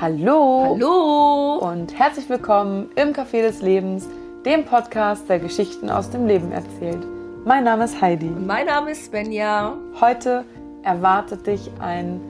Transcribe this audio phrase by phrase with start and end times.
[0.00, 0.74] Hallo.
[0.74, 1.58] Hallo.
[1.70, 4.08] Und herzlich willkommen im Café des Lebens,
[4.44, 7.06] dem Podcast, der Geschichten aus dem Leben erzählt.
[7.44, 8.26] Mein Name ist Heidi.
[8.26, 9.74] Und mein Name ist Svenja.
[10.00, 10.44] Heute
[10.82, 12.20] erwartet dich ein,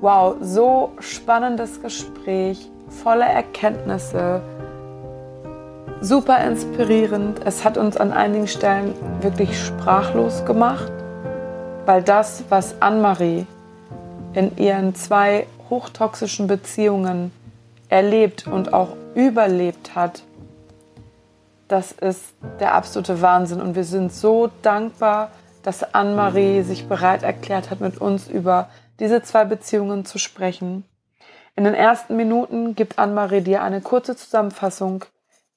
[0.00, 4.40] wow, so spannendes Gespräch, voller Erkenntnisse,
[6.00, 7.40] super inspirierend.
[7.44, 10.92] Es hat uns an einigen Stellen wirklich sprachlos gemacht,
[11.84, 13.44] weil das, was Anne-Marie
[14.34, 17.32] in ihren zwei hochtoxischen Beziehungen
[17.88, 20.22] erlebt und auch überlebt hat,
[21.68, 23.60] das ist der absolute Wahnsinn.
[23.60, 25.30] Und wir sind so dankbar,
[25.62, 28.68] dass Anne-Marie sich bereit erklärt hat, mit uns über
[29.00, 30.84] diese zwei Beziehungen zu sprechen.
[31.56, 35.04] In den ersten Minuten gibt Anne-Marie dir eine kurze Zusammenfassung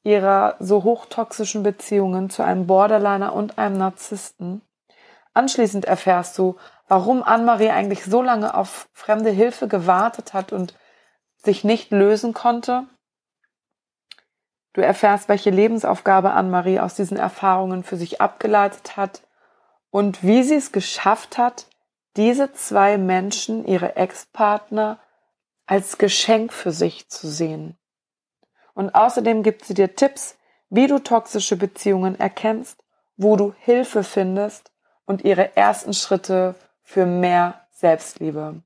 [0.04, 4.62] ihrer so hochtoxischen Beziehungen zu einem Borderliner und einem Narzissten.
[5.34, 6.56] Anschließend erfährst du,
[6.90, 10.74] warum Anne-Marie eigentlich so lange auf fremde Hilfe gewartet hat und
[11.38, 12.88] sich nicht lösen konnte.
[14.74, 19.22] Du erfährst, welche Lebensaufgabe Anne-Marie aus diesen Erfahrungen für sich abgeleitet hat
[19.92, 21.68] und wie sie es geschafft hat,
[22.18, 25.00] diese zwei Menschen, ihre Ex-Partner,
[25.68, 27.78] als Geschenk für sich zu sehen.
[28.74, 30.38] Und außerdem gibt sie dir Tipps,
[30.70, 32.84] wie du toxische Beziehungen erkennst,
[33.16, 34.72] wo du Hilfe findest
[35.06, 36.56] und ihre ersten Schritte
[36.90, 38.64] für mehr Selbstliebe.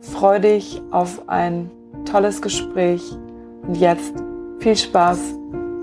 [0.00, 1.70] Freu dich auf ein
[2.10, 3.02] tolles Gespräch
[3.66, 4.14] und jetzt
[4.60, 5.34] viel Spaß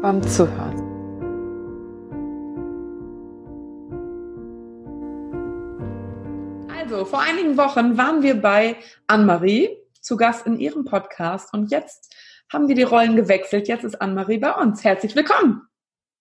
[0.01, 0.81] beim Zuhören.
[6.79, 9.69] Also, vor einigen Wochen waren wir bei Anne-Marie
[10.01, 12.11] zu Gast in ihrem Podcast und jetzt
[12.51, 13.67] haben wir die Rollen gewechselt.
[13.67, 14.83] Jetzt ist Anne-Marie bei uns.
[14.83, 15.61] Herzlich willkommen.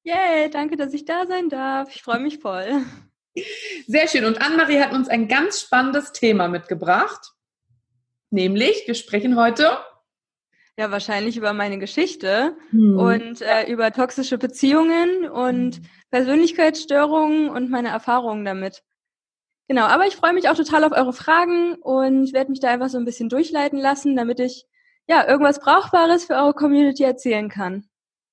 [0.03, 1.89] Yay, danke, dass ich da sein darf.
[1.95, 2.83] Ich freue mich voll.
[3.87, 4.25] Sehr schön.
[4.25, 7.33] Und Anne-Marie hat uns ein ganz spannendes Thema mitgebracht.
[8.31, 9.79] Nämlich, wir sprechen heute.
[10.77, 12.99] Ja, wahrscheinlich über meine Geschichte hm.
[12.99, 18.83] und äh, über toxische Beziehungen und Persönlichkeitsstörungen und meine Erfahrungen damit.
[19.69, 22.89] Genau, aber ich freue mich auch total auf eure Fragen und werde mich da einfach
[22.89, 24.67] so ein bisschen durchleiten lassen, damit ich
[25.09, 27.87] ja irgendwas Brauchbares für eure Community erzählen kann.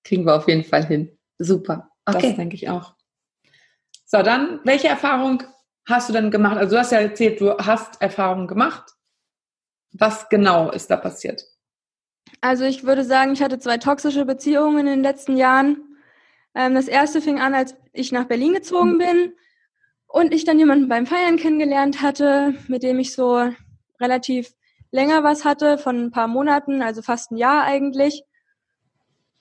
[0.03, 1.17] Kriegen wir auf jeden Fall hin.
[1.37, 1.91] Super.
[2.05, 2.29] Okay.
[2.29, 2.95] Das denke ich auch.
[4.13, 5.41] So, dann, welche Erfahrung
[5.87, 6.57] hast du denn gemacht?
[6.57, 8.91] Also du hast ja erzählt, du hast Erfahrungen gemacht.
[9.93, 11.45] Was genau ist da passiert?
[12.41, 15.97] Also ich würde sagen, ich hatte zwei toxische Beziehungen in den letzten Jahren.
[16.53, 19.33] Ähm, das erste fing an, als ich nach Berlin gezogen bin
[20.07, 23.49] und ich dann jemanden beim Feiern kennengelernt hatte, mit dem ich so
[24.01, 24.53] relativ
[24.91, 28.25] länger was hatte, von ein paar Monaten, also fast ein Jahr eigentlich.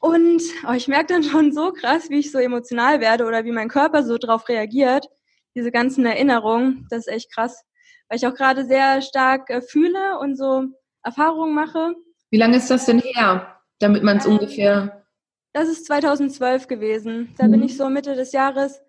[0.01, 3.53] Und oh, ich merke dann schon so krass, wie ich so emotional werde oder wie
[3.53, 5.07] mein Körper so drauf reagiert.
[5.55, 7.63] Diese ganzen Erinnerungen, das ist echt krass.
[8.09, 10.65] Weil ich auch gerade sehr stark äh, fühle und so
[11.05, 11.95] Erfahrungen mache.
[12.31, 15.05] Wie lange ist das denn her, damit man es ähm, ungefähr...
[15.53, 17.35] Das ist 2012 gewesen.
[17.37, 17.51] Da mhm.
[17.53, 18.81] bin ich so Mitte des Jahres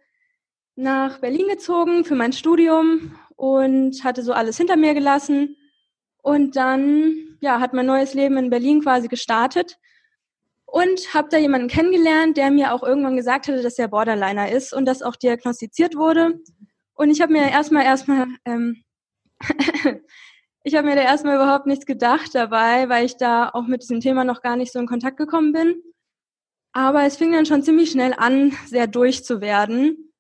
[0.76, 5.58] nach Berlin gezogen für mein Studium und hatte so alles hinter mir gelassen.
[6.22, 9.78] Und dann ja, hat mein neues Leben in Berlin quasi gestartet
[10.72, 14.74] und habe da jemanden kennengelernt, der mir auch irgendwann gesagt hatte, dass er Borderliner ist
[14.74, 16.40] und das auch diagnostiziert wurde.
[16.94, 18.84] Und ich habe mir erstmal erstmal ähm,
[20.64, 24.00] ich habe mir da erstmal überhaupt nichts gedacht dabei, weil ich da auch mit diesem
[24.00, 25.82] Thema noch gar nicht so in Kontakt gekommen bin.
[26.74, 30.14] Aber es fing dann schon ziemlich schnell an, sehr durch zu werden.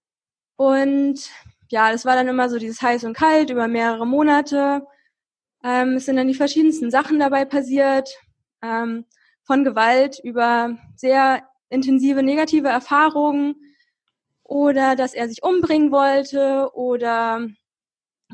[0.57, 1.29] Und
[1.69, 4.85] ja, es war dann immer so dieses heiß und kalt über mehrere Monate.
[5.63, 8.09] Ähm, es sind dann die verschiedensten Sachen dabei passiert.
[8.61, 9.05] Ähm,
[9.51, 13.55] von Gewalt über sehr intensive negative Erfahrungen
[14.45, 17.49] oder dass er sich umbringen wollte oder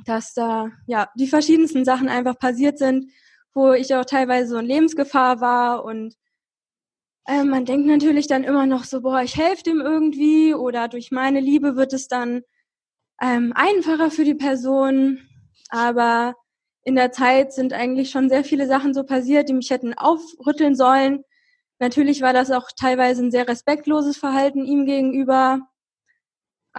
[0.05, 3.09] dass da ja die verschiedensten Sachen einfach passiert sind,
[3.55, 6.13] wo ich auch teilweise so in Lebensgefahr war und
[7.25, 11.09] äh, man denkt natürlich dann immer noch so, boah, ich helfe dem irgendwie oder durch
[11.09, 12.44] meine Liebe wird es dann
[13.19, 15.28] ähm, einfacher für die Person,
[15.69, 16.35] aber
[16.87, 20.73] in der Zeit sind eigentlich schon sehr viele Sachen so passiert, die mich hätten aufrütteln
[20.73, 21.25] sollen.
[21.79, 25.67] Natürlich war das auch teilweise ein sehr respektloses Verhalten ihm gegenüber.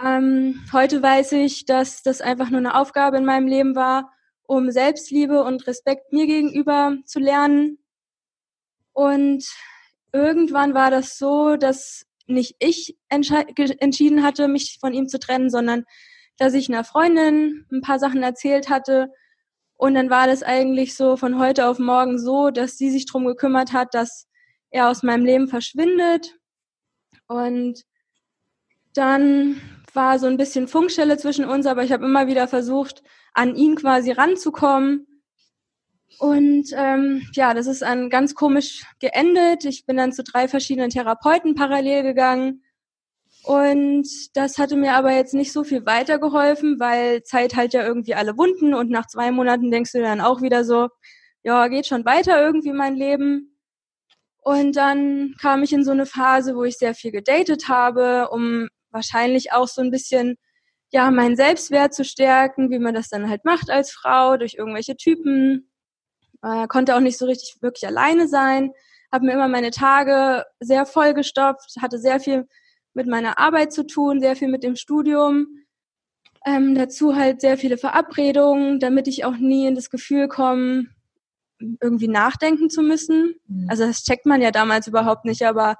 [0.03, 4.11] Ähm, heute weiß ich, dass das einfach nur eine Aufgabe in meinem Leben war,
[4.47, 7.77] um Selbstliebe und Respekt mir gegenüber zu lernen.
[8.93, 9.45] Und
[10.11, 15.83] irgendwann war das so, dass nicht ich entschieden hatte, mich von ihm zu trennen, sondern
[16.39, 19.11] dass ich einer Freundin ein paar Sachen erzählt hatte
[19.79, 23.25] und dann war das eigentlich so von heute auf morgen so, dass sie sich drum
[23.25, 24.27] gekümmert hat, dass
[24.71, 26.37] er aus meinem Leben verschwindet.
[27.27, 27.85] Und
[28.93, 29.61] dann
[29.93, 33.03] war so ein bisschen Funkstelle zwischen uns, aber ich habe immer wieder versucht,
[33.33, 35.07] an ihn quasi ranzukommen.
[36.19, 39.63] Und ähm, ja, das ist dann ganz komisch geendet.
[39.63, 42.65] Ich bin dann zu drei verschiedenen Therapeuten parallel gegangen.
[43.43, 48.15] Und das hatte mir aber jetzt nicht so viel weitergeholfen, weil Zeit halt ja irgendwie
[48.15, 50.89] alle Wunden und nach zwei Monaten denkst du dann auch wieder so,
[51.43, 53.57] ja, geht schon weiter irgendwie mein Leben.
[54.41, 58.67] Und dann kam ich in so eine Phase, wo ich sehr viel gedatet habe, um
[58.91, 60.37] wahrscheinlich auch so ein bisschen,
[60.91, 64.97] ja, meinen Selbstwert zu stärken, wie man das dann halt macht als Frau, durch irgendwelche
[64.97, 65.71] Typen.
[66.41, 68.71] Äh, konnte auch nicht so richtig wirklich alleine sein,
[69.11, 72.47] habe mir immer meine Tage sehr vollgestopft, hatte sehr viel
[72.93, 75.47] mit meiner Arbeit zu tun, sehr viel mit dem Studium.
[76.45, 80.85] Ähm, dazu halt sehr viele Verabredungen, damit ich auch nie in das Gefühl komme,
[81.81, 83.35] irgendwie nachdenken zu müssen.
[83.47, 83.67] Mhm.
[83.69, 85.77] Also das checkt man ja damals überhaupt nicht, aber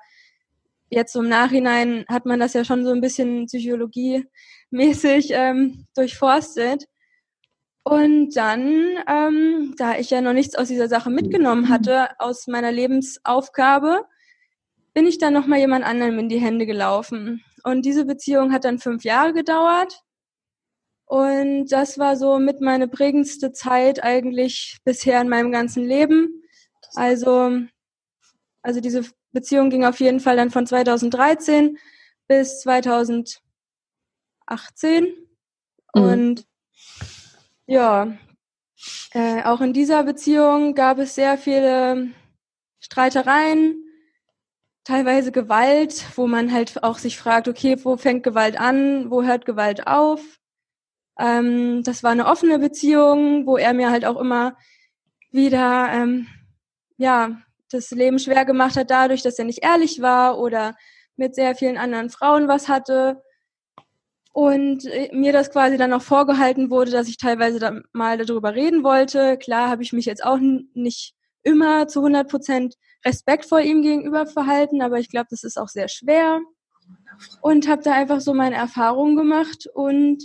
[0.90, 6.86] jetzt im Nachhinein hat man das ja schon so ein bisschen psychologiemäßig ähm, durchforstet.
[7.84, 11.70] Und dann, ähm, da ich ja noch nichts aus dieser Sache mitgenommen mhm.
[11.70, 14.06] hatte, aus meiner Lebensaufgabe,
[14.94, 17.44] bin ich dann nochmal jemand anderem in die Hände gelaufen.
[17.64, 20.02] Und diese Beziehung hat dann fünf Jahre gedauert.
[21.06, 26.44] Und das war so mit meine prägendste Zeit eigentlich bisher in meinem ganzen Leben.
[26.94, 27.62] Also,
[28.62, 31.78] also diese Beziehung ging auf jeden Fall dann von 2013
[32.28, 33.42] bis 2018.
[34.96, 35.04] Mhm.
[35.94, 36.46] Und
[37.66, 38.18] ja,
[39.12, 42.12] äh, auch in dieser Beziehung gab es sehr viele
[42.80, 43.84] Streitereien,
[44.90, 49.46] teilweise Gewalt, wo man halt auch sich fragt, okay, wo fängt Gewalt an, wo hört
[49.46, 50.40] Gewalt auf?
[51.20, 54.58] Ähm, das war eine offene Beziehung, wo er mir halt auch immer
[55.32, 56.28] wieder ähm,
[56.98, 57.40] ja
[57.72, 60.76] das Leben schwer gemacht hat dadurch, dass er nicht ehrlich war oder
[61.18, 63.22] mit sehr vielen anderen Frauen was hatte.
[64.34, 68.56] Und äh, mir das quasi dann auch vorgehalten wurde, dass ich teilweise da mal darüber
[68.56, 69.38] reden wollte.
[69.38, 70.40] Klar habe ich mich jetzt auch
[70.74, 71.14] nicht
[71.44, 75.88] immer zu 100 Prozent respektvoll ihm gegenüber verhalten, aber ich glaube, das ist auch sehr
[75.88, 76.40] schwer.
[77.42, 80.24] Und habe da einfach so meine Erfahrungen gemacht und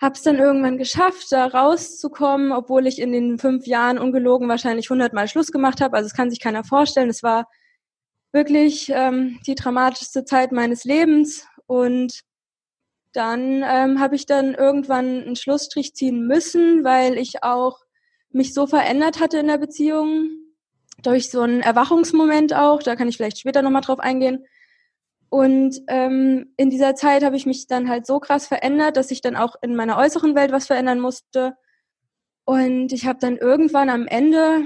[0.00, 4.90] habe es dann irgendwann geschafft, da rauszukommen, obwohl ich in den fünf Jahren ungelogen wahrscheinlich
[4.90, 5.96] hundertmal Schluss gemacht habe.
[5.96, 7.08] Also es kann sich keiner vorstellen.
[7.08, 7.48] Es war
[8.32, 11.46] wirklich ähm, die dramatischste Zeit meines Lebens.
[11.66, 12.20] Und
[13.12, 17.78] dann ähm, habe ich dann irgendwann einen Schlussstrich ziehen müssen, weil ich auch
[18.30, 20.45] mich so verändert hatte in der Beziehung.
[21.06, 24.44] Durch so einen Erwachungsmoment auch, da kann ich vielleicht später nochmal drauf eingehen
[25.28, 29.20] und ähm, in dieser Zeit habe ich mich dann halt so krass verändert, dass ich
[29.20, 31.56] dann auch in meiner äußeren Welt was verändern musste.
[32.44, 34.64] Und ich habe dann irgendwann am Ende,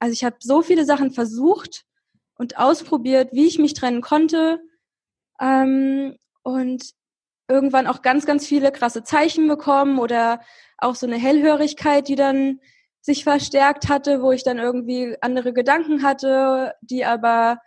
[0.00, 1.84] also ich habe so viele Sachen versucht
[2.36, 4.60] und ausprobiert, wie ich mich trennen konnte.
[5.40, 6.90] Ähm, und
[7.48, 10.40] irgendwann auch ganz, ganz viele krasse Zeichen bekommen oder
[10.78, 12.60] auch so eine Hellhörigkeit, die dann
[13.06, 17.58] sich verstärkt hatte, wo ich dann irgendwie andere Gedanken hatte, die aber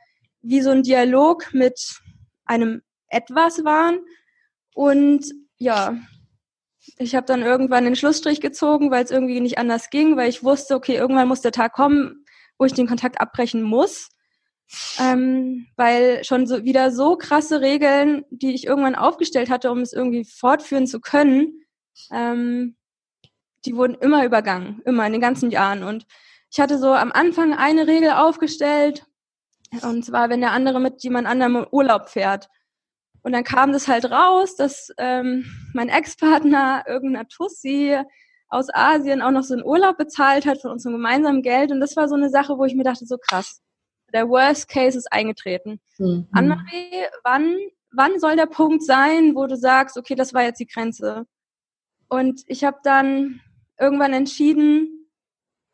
[0.42, 2.02] wie so ein Dialog mit
[2.44, 4.00] einem etwas waren.
[4.74, 5.26] Und
[5.58, 5.96] ja,
[6.98, 10.44] ich habe dann irgendwann den Schlussstrich gezogen, weil es irgendwie nicht anders ging, weil ich
[10.44, 12.26] wusste, okay, irgendwann muss der Tag kommen,
[12.58, 14.10] wo ich den Kontakt abbrechen muss.
[15.00, 19.94] Ähm, weil schon so wieder so krasse Regeln, die ich irgendwann aufgestellt hatte, um es
[19.94, 21.64] irgendwie fortführen zu können,
[22.12, 22.76] ähm,
[23.66, 25.84] die wurden immer übergangen, immer in den ganzen Jahren.
[25.84, 26.06] Und
[26.52, 29.06] ich hatte so am Anfang eine Regel aufgestellt,
[29.84, 32.50] und zwar, wenn der andere mit jemand anderem im Urlaub fährt.
[33.22, 37.98] Und dann kam das halt raus, dass ähm, mein Ex-Partner irgendeiner Tussi
[38.48, 41.72] aus Asien auch noch so einen Urlaub bezahlt hat von unserem gemeinsamen Geld.
[41.72, 43.62] Und das war so eine Sache, wo ich mir dachte, so krass,
[44.12, 45.80] der Worst Case ist eingetreten.
[46.00, 46.28] Mhm.
[46.32, 47.56] Anne-Marie, wann,
[47.92, 51.26] wann soll der Punkt sein, wo du sagst, okay, das war jetzt die Grenze?
[52.08, 53.42] Und ich habe dann
[53.80, 55.08] irgendwann entschieden,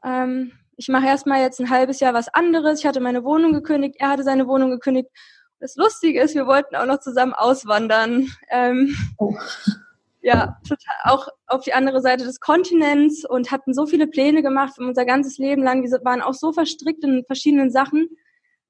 [0.03, 2.79] ähm, ich mache erstmal jetzt ein halbes Jahr was anderes.
[2.79, 5.09] Ich hatte meine Wohnung gekündigt, er hatte seine Wohnung gekündigt.
[5.59, 8.29] Das Lustige ist, wir wollten auch noch zusammen auswandern.
[8.51, 9.33] Ähm, oh.
[10.21, 14.73] Ja, total, auch auf die andere Seite des Kontinents und hatten so viele Pläne gemacht
[14.75, 15.83] für unser ganzes Leben lang.
[15.83, 18.09] Wir waren auch so verstrickt in verschiedenen Sachen,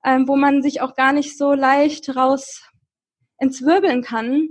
[0.04, 2.62] ähm, wo man sich auch gar nicht so leicht raus
[3.38, 4.50] entzwirbeln kann.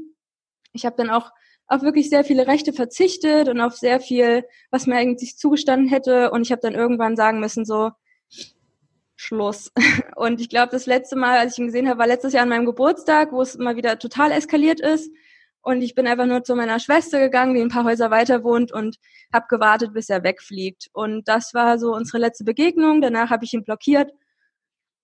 [0.72, 1.30] Ich habe dann auch
[1.66, 6.30] auf wirklich sehr viele Rechte verzichtet und auf sehr viel, was mir eigentlich zugestanden hätte.
[6.30, 7.90] Und ich habe dann irgendwann sagen müssen, so,
[9.16, 9.72] Schluss.
[10.16, 12.48] Und ich glaube, das letzte Mal, als ich ihn gesehen habe, war letztes Jahr an
[12.48, 15.10] meinem Geburtstag, wo es mal wieder total eskaliert ist.
[15.62, 18.70] Und ich bin einfach nur zu meiner Schwester gegangen, die ein paar Häuser weiter wohnt
[18.70, 18.98] und
[19.32, 20.88] habe gewartet, bis er wegfliegt.
[20.92, 23.00] Und das war so unsere letzte Begegnung.
[23.00, 24.12] Danach habe ich ihn blockiert.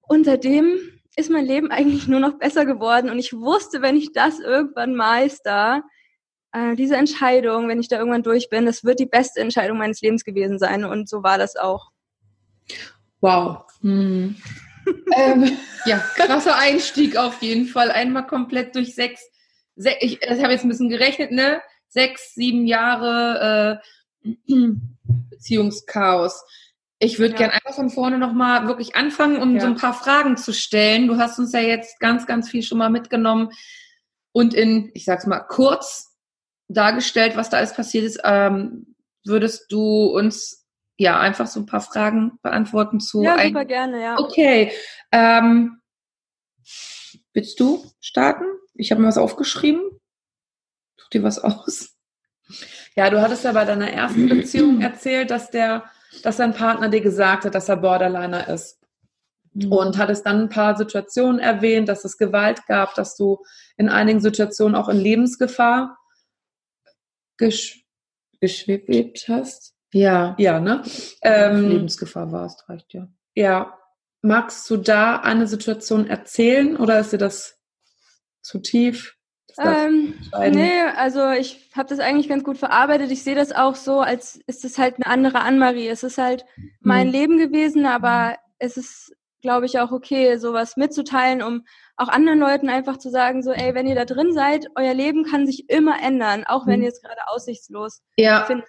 [0.02, 0.78] Und seitdem
[1.16, 3.08] ist mein Leben eigentlich nur noch besser geworden.
[3.08, 5.82] Und ich wusste, wenn ich das irgendwann meister,
[6.52, 10.00] äh, diese Entscheidung, wenn ich da irgendwann durch bin, das wird die beste Entscheidung meines
[10.00, 10.84] Lebens gewesen sein.
[10.84, 11.90] Und so war das auch.
[13.20, 13.64] Wow.
[13.82, 14.36] Hm.
[15.16, 17.90] ähm, ja, krasser Einstieg auf jeden Fall.
[17.90, 19.22] Einmal komplett durch sechs,
[19.76, 21.60] sech, ich, ich habe jetzt ein bisschen gerechnet, ne?
[21.88, 23.80] Sechs, sieben Jahre
[24.24, 24.32] äh,
[25.30, 26.44] Beziehungschaos.
[26.98, 27.38] Ich würde ja.
[27.38, 29.60] gerne einfach von vorne nochmal wirklich anfangen, um ja.
[29.60, 31.06] so ein paar Fragen zu stellen.
[31.06, 33.50] Du hast uns ja jetzt ganz, ganz viel schon mal mitgenommen
[34.32, 36.09] und in, ich sag's mal, kurz
[36.72, 38.20] dargestellt, was da alles passiert ist.
[38.24, 43.22] Ähm, würdest du uns ja einfach so ein paar Fragen beantworten zu?
[43.22, 44.18] Ja, super gerne, ja.
[44.18, 44.72] Okay.
[45.12, 45.80] Ähm,
[47.32, 48.44] willst du starten?
[48.74, 49.82] Ich habe mir was aufgeschrieben.
[50.98, 51.96] Such dir was aus.
[52.96, 55.84] Ja, du hattest ja bei deiner ersten Beziehung erzählt, dass der
[56.22, 58.78] dass dein Partner dir gesagt hat, dass er Borderliner ist.
[59.52, 59.72] Mhm.
[59.72, 63.42] Und hattest dann ein paar Situationen erwähnt, dass es Gewalt gab, dass du
[63.76, 65.98] in einigen Situationen auch in Lebensgefahr
[67.40, 67.84] gesch
[68.40, 69.74] geschwebt hast.
[69.92, 70.36] Ja.
[70.38, 70.82] Ja, ne?
[71.22, 73.08] Ähm, Lebensgefahr warst, reicht ja.
[73.34, 73.76] Ja.
[74.22, 77.58] Magst du da eine Situation erzählen oder ist dir das
[78.42, 79.16] zu tief?
[79.58, 80.14] Ähm,
[80.52, 83.10] nee, also ich habe das eigentlich ganz gut verarbeitet.
[83.10, 85.88] Ich sehe das auch so, als ist es halt eine andere Anmarie.
[85.88, 86.44] Es ist halt
[86.80, 87.12] mein mhm.
[87.12, 91.64] Leben gewesen, aber es ist, glaube ich, auch okay, sowas mitzuteilen, um
[91.96, 95.24] auch anderen Leuten einfach zu sagen, so, ey, wenn ihr da drin seid, euer Leben
[95.24, 96.86] kann sich immer ändern, auch wenn mhm.
[96.86, 98.44] ihr es gerade aussichtslos ja.
[98.44, 98.68] findet.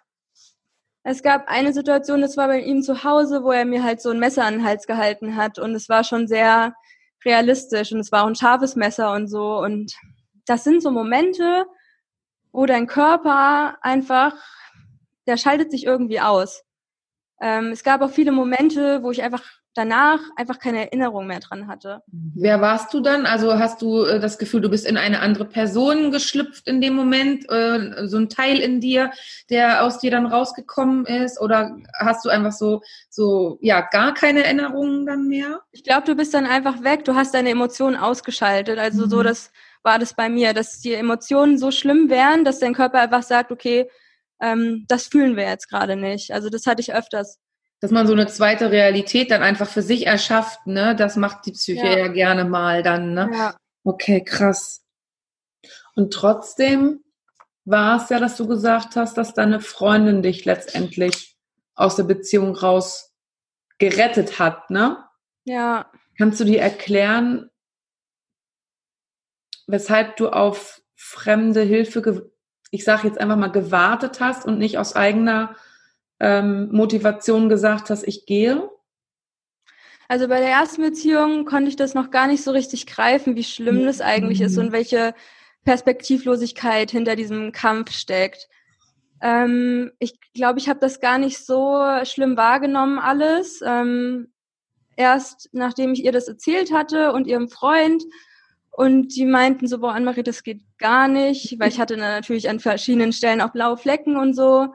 [1.04, 4.10] Es gab eine Situation, das war bei ihm zu Hause, wo er mir halt so
[4.12, 6.76] ein Messer an den Hals gehalten hat und es war schon sehr
[7.26, 9.94] realistisch und es war auch ein scharfes Messer und so und
[10.46, 11.66] das sind so Momente,
[12.52, 14.36] wo dein Körper einfach,
[15.28, 16.64] der schaltet sich irgendwie aus.
[17.40, 21.68] Ähm, es gab auch viele Momente, wo ich einfach danach einfach keine Erinnerung mehr dran
[21.68, 22.02] hatte.
[22.08, 23.26] Wer warst du dann?
[23.26, 26.94] Also hast du äh, das Gefühl, du bist in eine andere Person geschlüpft in dem
[26.94, 29.12] Moment, äh, so ein Teil in dir,
[29.50, 31.40] der aus dir dann rausgekommen ist?
[31.40, 35.62] Oder hast du einfach so, so, ja, gar keine Erinnerungen dann mehr?
[35.72, 38.78] Ich glaube, du bist dann einfach weg, du hast deine Emotionen ausgeschaltet.
[38.78, 39.10] Also mhm.
[39.10, 39.52] so, dass
[39.84, 43.52] war das bei mir, dass die Emotionen so schlimm wären, dass dein Körper einfach sagt,
[43.52, 43.90] okay,
[44.40, 46.32] ähm, das fühlen wir jetzt gerade nicht.
[46.32, 47.40] Also das hatte ich öfters.
[47.82, 50.96] Dass man so eine zweite Realität dann einfach für sich erschafft, ne?
[50.96, 53.30] Das macht die Psyche ja, ja gerne mal dann, ne?
[53.34, 53.58] Ja.
[53.84, 54.84] Okay, krass.
[55.96, 57.04] Und trotzdem
[57.66, 61.36] war es ja, dass du gesagt hast, dass deine Freundin dich letztendlich
[61.76, 63.12] aus der Beziehung raus
[63.80, 65.04] gerettet hat, ne?
[65.44, 65.92] Ja.
[66.18, 67.50] Kannst du dir erklären,
[69.66, 72.32] weshalb du auf fremde Hilfe,
[72.70, 75.56] ich sage jetzt einfach mal, gewartet hast und nicht aus eigener
[76.22, 78.70] ähm, Motivation gesagt hast, ich gehe?
[80.08, 83.44] Also bei der ersten Beziehung konnte ich das noch gar nicht so richtig greifen, wie
[83.44, 84.46] schlimm das eigentlich mhm.
[84.46, 85.16] ist und welche
[85.64, 88.48] Perspektivlosigkeit hinter diesem Kampf steckt.
[89.22, 93.62] Ähm, ich glaube, ich habe das gar nicht so schlimm wahrgenommen alles.
[93.66, 94.32] Ähm,
[94.96, 98.04] erst nachdem ich ihr das erzählt hatte und ihrem Freund
[98.70, 102.60] und die meinten so, boah, Annemarie, das geht gar nicht, weil ich hatte natürlich an
[102.60, 104.74] verschiedenen Stellen auch blaue Flecken und so.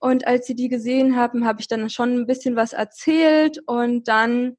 [0.00, 3.60] Und als sie die gesehen haben, habe ich dann schon ein bisschen was erzählt.
[3.66, 4.56] Und dann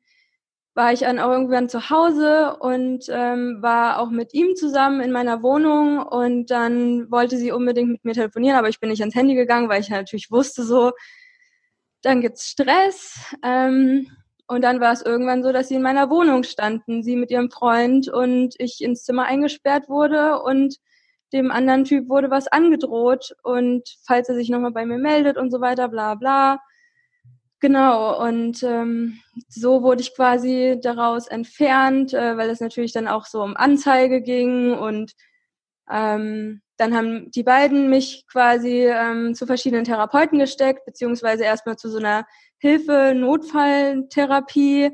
[0.76, 5.12] war ich dann auch irgendwann zu Hause und ähm, war auch mit ihm zusammen in
[5.12, 6.00] meiner Wohnung.
[6.00, 9.70] Und dann wollte sie unbedingt mit mir telefonieren, aber ich bin nicht ans Handy gegangen,
[9.70, 10.92] weil ich natürlich wusste so,
[12.02, 13.20] dann gibt's Stress.
[13.44, 14.08] Ähm,
[14.48, 17.52] und dann war es irgendwann so, dass sie in meiner Wohnung standen, sie mit ihrem
[17.52, 20.42] Freund und ich ins Zimmer eingesperrt wurde.
[20.42, 20.78] Und
[21.34, 25.52] dem anderen Typ wurde was angedroht und falls er sich nochmal bei mir meldet und
[25.52, 26.60] so weiter, bla bla.
[27.62, 29.20] Genau, und ähm,
[29.50, 34.22] so wurde ich quasi daraus entfernt, äh, weil es natürlich dann auch so um Anzeige
[34.22, 35.14] ging und
[35.90, 41.90] ähm, dann haben die beiden mich quasi ähm, zu verschiedenen Therapeuten gesteckt, beziehungsweise erstmal zu
[41.90, 42.26] so einer
[42.60, 44.92] Hilfe, Notfalltherapie.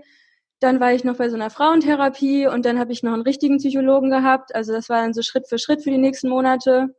[0.65, 3.57] Dann war ich noch bei so einer Frauentherapie und dann habe ich noch einen richtigen
[3.57, 4.53] Psychologen gehabt.
[4.55, 6.95] Also das war dann so Schritt für Schritt für die nächsten Monate.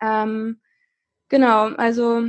[0.00, 0.60] Ähm,
[1.28, 2.24] genau, also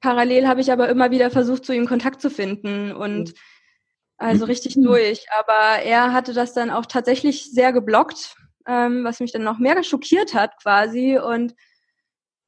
[0.00, 3.34] parallel habe ich aber immer wieder versucht, zu ihm Kontakt zu finden und
[4.16, 5.26] also richtig durch.
[5.38, 9.82] Aber er hatte das dann auch tatsächlich sehr geblockt ähm, was mich dann noch mehr
[9.82, 11.18] schockiert hat quasi.
[11.18, 11.54] Und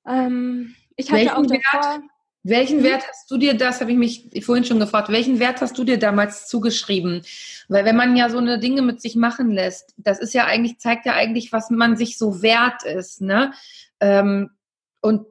[0.07, 2.01] ähm, ich hatte welchen auch davor.
[2.01, 2.03] Wert,
[2.45, 2.85] welchen hm?
[2.85, 5.83] Wert hast du dir, das habe ich mich vorhin schon gefragt, welchen Wert hast du
[5.83, 7.23] dir damals zugeschrieben?
[7.69, 10.79] Weil wenn man ja so eine Dinge mit sich machen lässt, das ist ja eigentlich,
[10.79, 13.53] zeigt ja eigentlich, was man sich so wert ist, ne?
[13.99, 14.51] Ähm,
[15.01, 15.27] und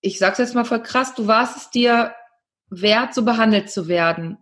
[0.00, 2.14] ich sag's jetzt mal voll krass, du warst es dir
[2.70, 4.38] wert, so behandelt zu werden.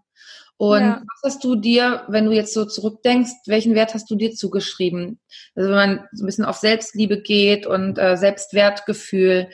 [0.56, 1.02] Und ja.
[1.02, 5.18] was hast du dir, wenn du jetzt so zurückdenkst, welchen Wert hast du dir zugeschrieben?
[5.54, 9.49] Also wenn man so ein bisschen auf Selbstliebe geht und äh, Selbstwertgefühl,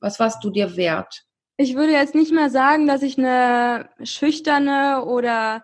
[0.00, 1.24] was warst du dir wert?
[1.60, 5.62] Ich würde jetzt nicht mehr sagen, dass ich eine schüchterne oder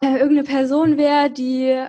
[0.00, 1.84] äh, irgendeine Person wäre, die,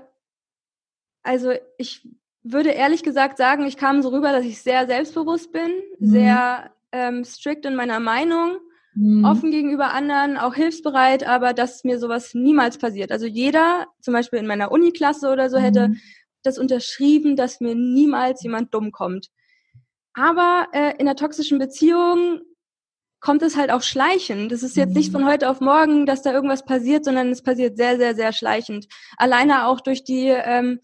[1.24, 2.06] also ich
[2.44, 6.08] würde ehrlich gesagt sagen, ich kam so rüber, dass ich sehr selbstbewusst bin, mhm.
[6.08, 8.58] sehr ähm, strikt in meiner Meinung
[8.96, 9.24] mhm.
[9.24, 13.14] offen gegenüber anderen, auch hilfsbereit, aber dass mir sowas niemals passiert.
[13.14, 16.02] Also jeder, zum Beispiel in meiner Uniklasse oder so, hätte mhm.
[16.44, 19.30] das unterschrieben, dass mir niemals jemand dumm kommt.
[20.14, 22.42] Aber äh, in einer toxischen Beziehung
[23.20, 24.52] kommt es halt auch schleichend.
[24.52, 25.28] Das ist jetzt nicht von mhm.
[25.28, 28.88] heute auf morgen, dass da irgendwas passiert, sondern es passiert sehr, sehr, sehr schleichend.
[29.18, 30.80] Alleine auch durch die ähm,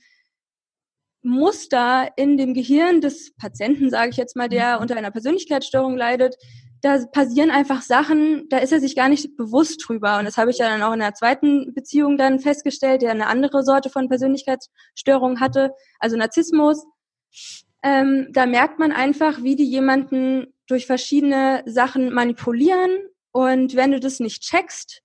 [1.23, 4.81] Muster in dem Gehirn des Patienten, sage ich jetzt mal, der mhm.
[4.81, 6.35] unter einer Persönlichkeitsstörung leidet,
[6.81, 10.17] da passieren einfach Sachen, da ist er sich gar nicht bewusst drüber.
[10.17, 13.27] Und das habe ich ja dann auch in der zweiten Beziehung dann festgestellt, der eine
[13.27, 16.83] andere Sorte von Persönlichkeitsstörung hatte, also Narzissmus.
[17.83, 22.91] Ähm, da merkt man einfach, wie die jemanden durch verschiedene Sachen manipulieren.
[23.31, 25.01] Und wenn du das nicht checkst,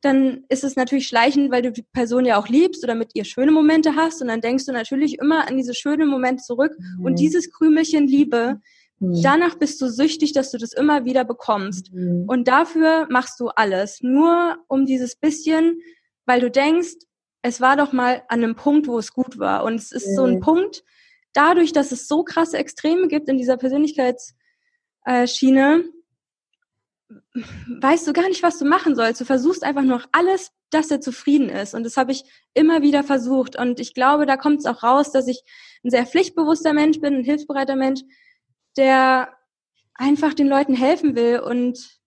[0.00, 3.24] dann ist es natürlich schleichend, weil du die Person ja auch liebst oder mit ihr
[3.24, 4.20] schöne Momente hast.
[4.20, 6.72] Und dann denkst du natürlich immer an diese schönen Momente zurück.
[6.78, 7.04] Mhm.
[7.04, 8.60] Und dieses Krümelchen Liebe,
[9.00, 9.22] Mhm.
[9.22, 11.92] Danach bist du süchtig, dass du das immer wieder bekommst.
[11.92, 12.24] Mhm.
[12.26, 14.00] Und dafür machst du alles.
[14.02, 15.80] Nur um dieses bisschen,
[16.26, 16.94] weil du denkst,
[17.42, 19.64] es war doch mal an einem Punkt, wo es gut war.
[19.64, 20.82] Und es ist so ein Punkt,
[21.34, 23.58] dadurch, dass es so krasse Extreme gibt in dieser
[25.04, 25.84] Persönlichkeitsschiene,
[27.80, 29.20] weißt du gar nicht, was du machen sollst.
[29.20, 31.74] Du versuchst einfach nur alles, dass er zufrieden ist.
[31.74, 33.56] Und das habe ich immer wieder versucht.
[33.56, 35.42] Und ich glaube, da kommt es auch raus, dass ich
[35.84, 38.02] ein sehr pflichtbewusster Mensch bin, ein hilfsbereiter Mensch,
[38.76, 39.28] der
[39.94, 41.40] einfach den Leuten helfen will.
[41.40, 42.00] Und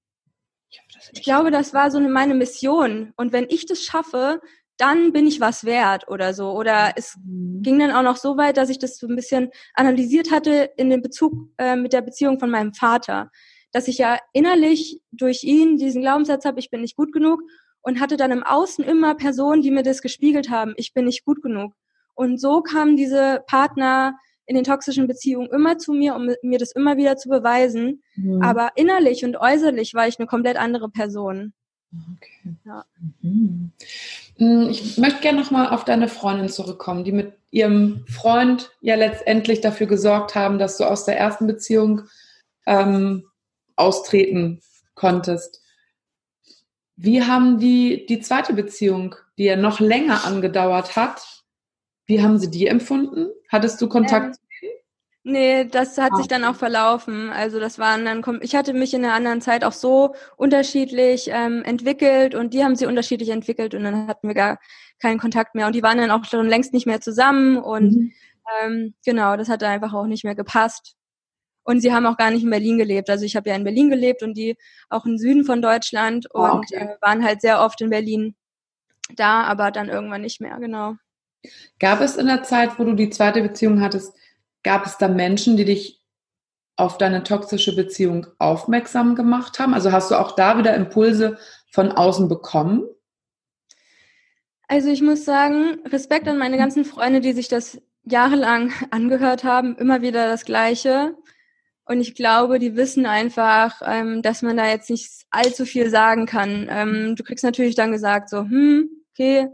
[1.13, 3.13] ich glaube, das war so eine, meine Mission.
[3.15, 4.41] Und wenn ich das schaffe,
[4.77, 6.51] dann bin ich was wert oder so.
[6.51, 7.61] Oder es mhm.
[7.61, 10.89] ging dann auch noch so weit, dass ich das so ein bisschen analysiert hatte in
[10.89, 13.31] dem Bezug äh, mit der Beziehung von meinem Vater.
[13.71, 17.41] Dass ich ja innerlich durch ihn diesen Glaubenssatz habe, ich bin nicht gut genug
[17.81, 21.25] und hatte dann im Außen immer Personen, die mir das gespiegelt haben, ich bin nicht
[21.25, 21.73] gut genug.
[22.15, 26.71] Und so kamen diese Partner in den toxischen Beziehungen immer zu mir, um mir das
[26.71, 28.01] immer wieder zu beweisen.
[28.15, 28.41] Mhm.
[28.41, 31.53] Aber innerlich und äußerlich war ich eine komplett andere Person.
[31.93, 32.55] Okay.
[32.65, 32.85] Ja.
[33.21, 33.71] Mhm.
[34.37, 39.61] Mm, ich möchte gerne nochmal auf deine Freundin zurückkommen, die mit ihrem Freund ja letztendlich
[39.61, 42.03] dafür gesorgt haben, dass du aus der ersten Beziehung
[42.65, 43.25] ähm,
[43.75, 44.61] austreten
[44.95, 45.61] konntest.
[46.95, 51.43] Wie haben die die zweite Beziehung, die ja noch länger angedauert hat,
[52.05, 53.29] wie haben sie die empfunden?
[53.49, 54.37] Hattest du Kontakt?
[54.37, 54.46] Ähm,
[55.27, 56.15] nee, das hat ah.
[56.17, 57.29] sich dann auch verlaufen.
[57.29, 61.63] Also das waren dann, ich hatte mich in einer anderen Zeit auch so unterschiedlich ähm,
[61.63, 64.59] entwickelt und die haben sie unterschiedlich entwickelt und dann hatten wir gar
[64.99, 68.11] keinen Kontakt mehr und die waren dann auch schon längst nicht mehr zusammen und mhm.
[68.63, 70.95] ähm, genau, das hat einfach auch nicht mehr gepasst.
[71.63, 73.09] Und sie haben auch gar nicht in Berlin gelebt.
[73.09, 74.55] Also ich habe ja in Berlin gelebt und die
[74.89, 76.75] auch im Süden von Deutschland ah, und okay.
[76.75, 78.35] äh, waren halt sehr oft in Berlin
[79.15, 80.95] da, aber dann irgendwann nicht mehr, genau.
[81.79, 84.13] Gab es in der Zeit, wo du die zweite Beziehung hattest,
[84.67, 86.03] gab es da Menschen, die dich
[86.75, 89.73] auf deine toxische Beziehung aufmerksam gemacht haben?
[89.73, 91.37] Also hast du auch da wieder Impulse
[91.71, 92.83] von außen bekommen?
[94.67, 99.77] Also ich muss sagen, Respekt an meine ganzen Freunde, die sich das jahrelang angehört haben,
[99.77, 101.15] immer wieder das Gleiche.
[101.85, 106.25] Und ich glaube, die wissen einfach, ähm, dass man da jetzt nicht allzu viel sagen
[106.25, 106.67] kann.
[106.69, 109.47] Ähm, du kriegst natürlich dann gesagt, so, hm, okay,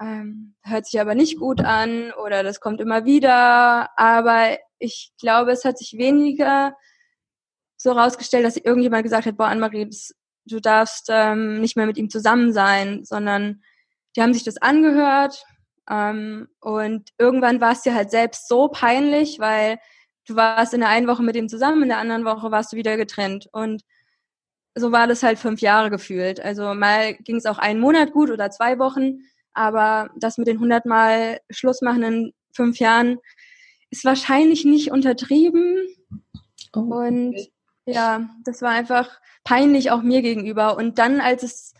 [0.00, 3.90] ähm, hört sich aber nicht gut an oder das kommt immer wieder.
[3.98, 6.76] Aber ich glaube, es hat sich weniger
[7.76, 9.90] so rausgestellt, dass irgendjemand gesagt hat, boah, Annemarie,
[10.46, 13.62] du darfst ähm, nicht mehr mit ihm zusammen sein, sondern
[14.16, 15.44] die haben sich das angehört
[15.90, 19.78] ähm, und irgendwann war es dir halt selbst so peinlich, weil
[20.26, 22.76] du warst in der einen Woche mit ihm zusammen, in der anderen Woche warst du
[22.76, 23.82] wieder getrennt und
[24.74, 26.40] so war das halt fünf Jahre gefühlt.
[26.40, 29.20] Also mal ging es auch einen Monat gut oder zwei Wochen,
[29.54, 33.18] aber das mit den 100 Mal Schluss machen in fünf Jahren
[33.90, 35.86] ist wahrscheinlich nicht untertrieben.
[36.74, 37.08] Oh, okay.
[37.08, 37.36] Und
[37.86, 40.76] ja, das war einfach peinlich auch mir gegenüber.
[40.76, 41.74] Und dann, als es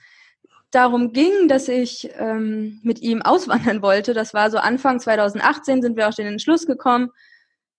[0.70, 5.96] darum ging, dass ich ähm, mit ihm auswandern wollte, das war so Anfang 2018, sind
[5.96, 7.11] wir auch den Entschluss gekommen,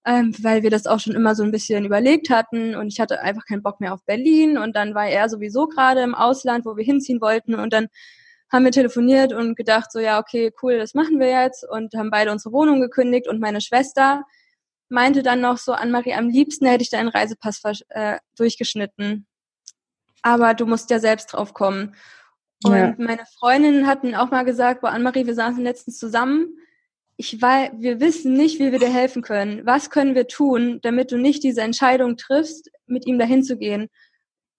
[0.05, 3.21] ähm, weil wir das auch schon immer so ein bisschen überlegt hatten und ich hatte
[3.21, 6.77] einfach keinen Bock mehr auf Berlin und dann war er sowieso gerade im Ausland, wo
[6.77, 7.87] wir hinziehen wollten und dann
[8.53, 12.11] haben wir telefoniert und gedacht, so ja, okay, cool, das machen wir jetzt und haben
[12.11, 14.23] beide unsere Wohnung gekündigt und meine Schwester
[14.89, 19.25] meinte dann noch so, Anne-Marie, am liebsten hätte ich deinen Reisepass äh, durchgeschnitten.
[20.21, 21.95] Aber du musst ja selbst drauf kommen.
[22.63, 22.93] Und ja.
[22.97, 26.55] meine Freundinnen hatten auch mal gesagt, boah, Anne-Marie, wir saßen letztens zusammen.
[27.17, 29.65] Ich weiß, wir wissen nicht, wie wir dir helfen können.
[29.65, 33.89] Was können wir tun, damit du nicht diese Entscheidung triffst, mit ihm dahin zu gehen?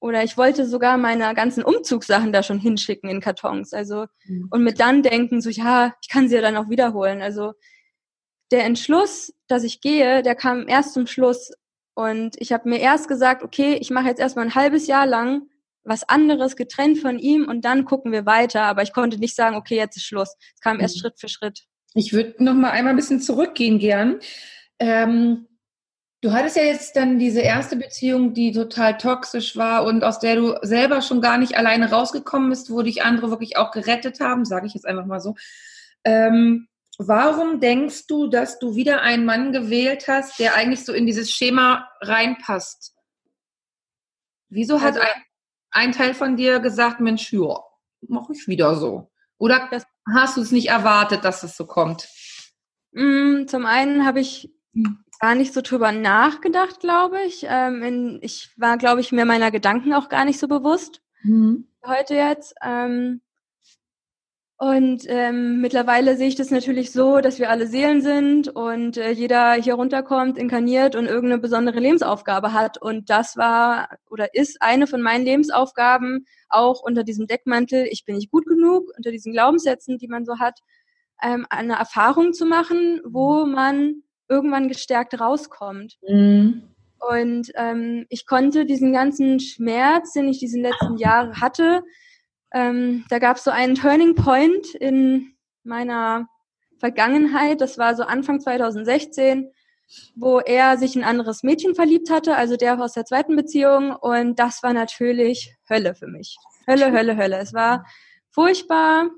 [0.04, 3.72] Oder ich wollte sogar meine ganzen Umzugssachen da schon hinschicken in Kartons.
[3.72, 4.48] Also, mhm.
[4.50, 7.22] und mit dann denken, so, ja, ich kann sie ja dann auch wiederholen.
[7.22, 7.54] Also,
[8.50, 11.52] der Entschluss, dass ich gehe, der kam erst zum Schluss.
[11.94, 15.48] Und ich habe mir erst gesagt, okay, ich mache jetzt erstmal ein halbes Jahr lang
[15.84, 18.64] was anderes getrennt von ihm und dann gucken wir weiter.
[18.64, 20.36] Aber ich konnte nicht sagen, okay, jetzt ist Schluss.
[20.54, 21.00] Es kam erst mhm.
[21.00, 21.60] Schritt für Schritt.
[21.94, 24.20] Ich würde noch mal einmal ein bisschen zurückgehen gern.
[24.78, 25.46] Ähm,
[26.24, 30.36] du hattest ja jetzt dann diese erste Beziehung, die total toxisch war und aus der
[30.36, 34.46] du selber schon gar nicht alleine rausgekommen bist, wo dich andere wirklich auch gerettet haben,
[34.46, 35.34] sage ich jetzt einfach mal so.
[36.02, 41.04] Ähm, warum denkst du, dass du wieder einen Mann gewählt hast, der eigentlich so in
[41.04, 42.94] dieses Schema reinpasst?
[44.48, 45.22] Wieso hat also, ein
[45.74, 47.58] ein Teil von dir gesagt, Mensch, ja,
[48.08, 49.10] mache ich wieder so?
[49.38, 49.68] Oder
[50.14, 52.08] hast du es nicht erwartet, dass es so kommt?
[52.92, 54.54] Mm, zum einen habe ich
[55.18, 57.46] gar nicht so drüber nachgedacht, glaube ich.
[57.48, 61.02] Ähm, in, ich war, glaube ich, mir meiner Gedanken auch gar nicht so bewusst.
[61.22, 61.68] Mhm.
[61.84, 62.54] Heute jetzt.
[62.62, 63.20] Ähm,
[64.56, 69.10] und ähm, mittlerweile sehe ich das natürlich so, dass wir alle Seelen sind und äh,
[69.10, 72.80] jeder hier runterkommt, inkarniert und irgendeine besondere Lebensaufgabe hat.
[72.80, 78.14] Und das war oder ist eine von meinen Lebensaufgaben, auch unter diesem Deckmantel, ich bin
[78.14, 80.60] nicht gut genug, unter diesen Glaubenssätzen, die man so hat,
[81.20, 85.98] ähm, eine Erfahrung zu machen, wo man irgendwann gestärkt rauskommt.
[86.06, 86.62] Mhm.
[86.98, 91.82] Und ähm, ich konnte diesen ganzen Schmerz, den ich diesen letzten Jahre hatte,
[92.54, 95.34] ähm, da gab es so einen Turning Point in
[95.64, 96.28] meiner
[96.78, 97.60] Vergangenheit.
[97.60, 99.50] Das war so Anfang 2016,
[100.14, 103.90] wo er sich in ein anderes Mädchen verliebt hatte, also der aus der zweiten Beziehung.
[103.92, 106.36] Und das war natürlich Hölle für mich.
[106.68, 107.38] Hölle, Hölle, Hölle.
[107.38, 107.84] Es war
[108.30, 109.10] furchtbar.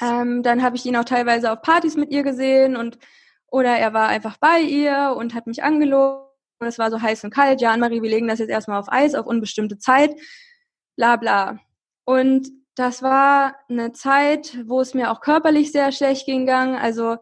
[0.00, 2.98] Ähm, dann habe ich ihn auch teilweise auf Partys mit ihr gesehen und
[3.50, 6.24] oder er war einfach bei ihr und hat mich angelogen.
[6.60, 7.60] Und es war so heiß und kalt.
[7.60, 10.14] Ja, Anne-Marie, wir legen das jetzt erstmal auf Eis, auf unbestimmte Zeit.
[10.96, 11.60] Bla bla.
[12.04, 16.48] Und das war eine Zeit, wo es mir auch körperlich sehr schlecht ging.
[16.48, 17.16] Also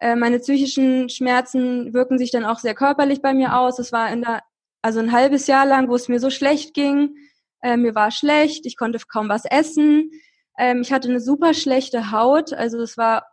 [0.00, 3.78] äh, meine psychischen Schmerzen wirken sich dann auch sehr körperlich bei mir aus.
[3.78, 4.42] Es war in der,
[4.82, 7.16] also ein halbes Jahr lang, wo es mir so schlecht ging.
[7.62, 10.10] Äh, mir war schlecht, ich konnte kaum was essen.
[10.58, 12.52] Ähm, ich hatte eine super schlechte Haut.
[12.52, 13.26] Also es war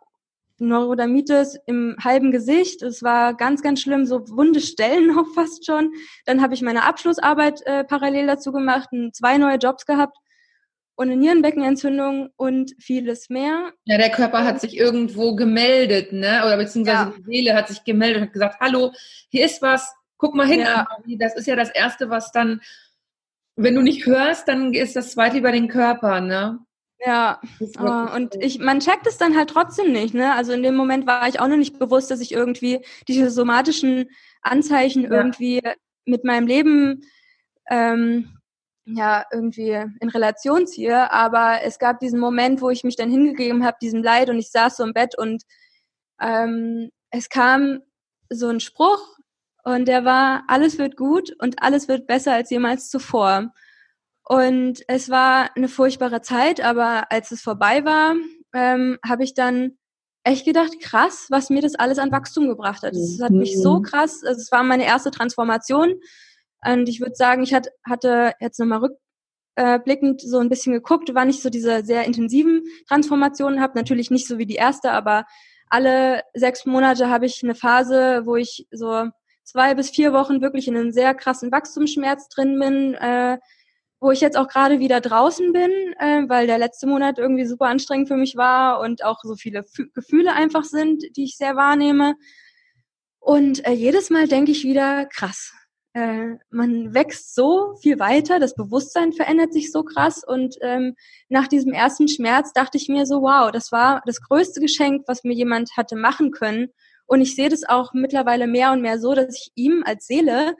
[0.60, 2.82] Neurodermitis im halben Gesicht.
[2.82, 5.92] Es war ganz, ganz schlimm, so wunde Stellen auch fast schon.
[6.26, 10.16] Dann habe ich meine Abschlussarbeit äh, parallel dazu gemacht, zwei neue Jobs gehabt
[11.00, 13.72] und eine Nierenbeckenentzündung und vieles mehr.
[13.86, 16.42] Ja, der Körper hat sich irgendwo gemeldet, ne?
[16.44, 17.14] Oder beziehungsweise ja.
[17.16, 18.92] die Seele hat sich gemeldet und hat gesagt, hallo,
[19.30, 20.60] hier ist was, guck mal hin.
[20.60, 20.86] Ja.
[21.18, 22.60] Das ist ja das Erste, was dann,
[23.56, 26.58] wenn du nicht hörst, dann ist das Zweite über den Körper, ne?
[27.04, 27.40] Ja,
[27.78, 30.34] uh, und ich, man checkt es dann halt trotzdem nicht, ne?
[30.34, 34.10] Also in dem Moment war ich auch noch nicht bewusst, dass ich irgendwie diese somatischen
[34.42, 35.10] Anzeichen ja.
[35.10, 35.62] irgendwie
[36.04, 37.02] mit meinem Leben
[37.70, 38.36] ähm,
[38.84, 41.10] ja irgendwie in Relation ziehe.
[41.10, 44.50] Aber es gab diesen Moment, wo ich mich dann hingegeben habe, diesem Leid und ich
[44.50, 45.44] saß so im Bett und
[46.20, 47.80] ähm, es kam
[48.28, 49.18] so ein Spruch
[49.64, 53.52] und der war, alles wird gut und alles wird besser als jemals zuvor.
[54.30, 58.14] Und es war eine furchtbare Zeit, aber als es vorbei war,
[58.54, 59.76] ähm, habe ich dann
[60.22, 62.94] echt gedacht, krass, was mir das alles an Wachstum gebracht hat.
[62.94, 63.82] Es hat mich so mhm.
[63.82, 65.94] krass, also es war meine erste Transformation
[66.64, 68.92] und ich würde sagen, ich hatte, hatte jetzt nochmal
[69.56, 73.76] rückblickend so ein bisschen geguckt, wann ich so diese sehr intensiven Transformationen habe.
[73.76, 75.24] Natürlich nicht so wie die erste, aber
[75.70, 79.08] alle sechs Monate habe ich eine Phase, wo ich so
[79.42, 83.38] zwei bis vier Wochen wirklich in einem sehr krassen Wachstumsschmerz drin bin, äh,
[84.00, 87.66] wo ich jetzt auch gerade wieder draußen bin, äh, weil der letzte Monat irgendwie super
[87.66, 91.54] anstrengend für mich war und auch so viele F Gefühle einfach sind, die ich sehr
[91.54, 92.14] wahrnehme.
[93.18, 95.52] Und äh, jedes Mal denke ich wieder, krass,
[95.92, 100.94] äh, man wächst so viel weiter, das Bewusstsein verändert sich so krass und ähm,
[101.28, 105.24] nach diesem ersten Schmerz dachte ich mir so, wow, das war das größte Geschenk, was
[105.24, 106.68] mir jemand hatte machen können
[107.06, 110.54] und ich sehe das auch mittlerweile mehr und mehr so, dass ich ihm als Seele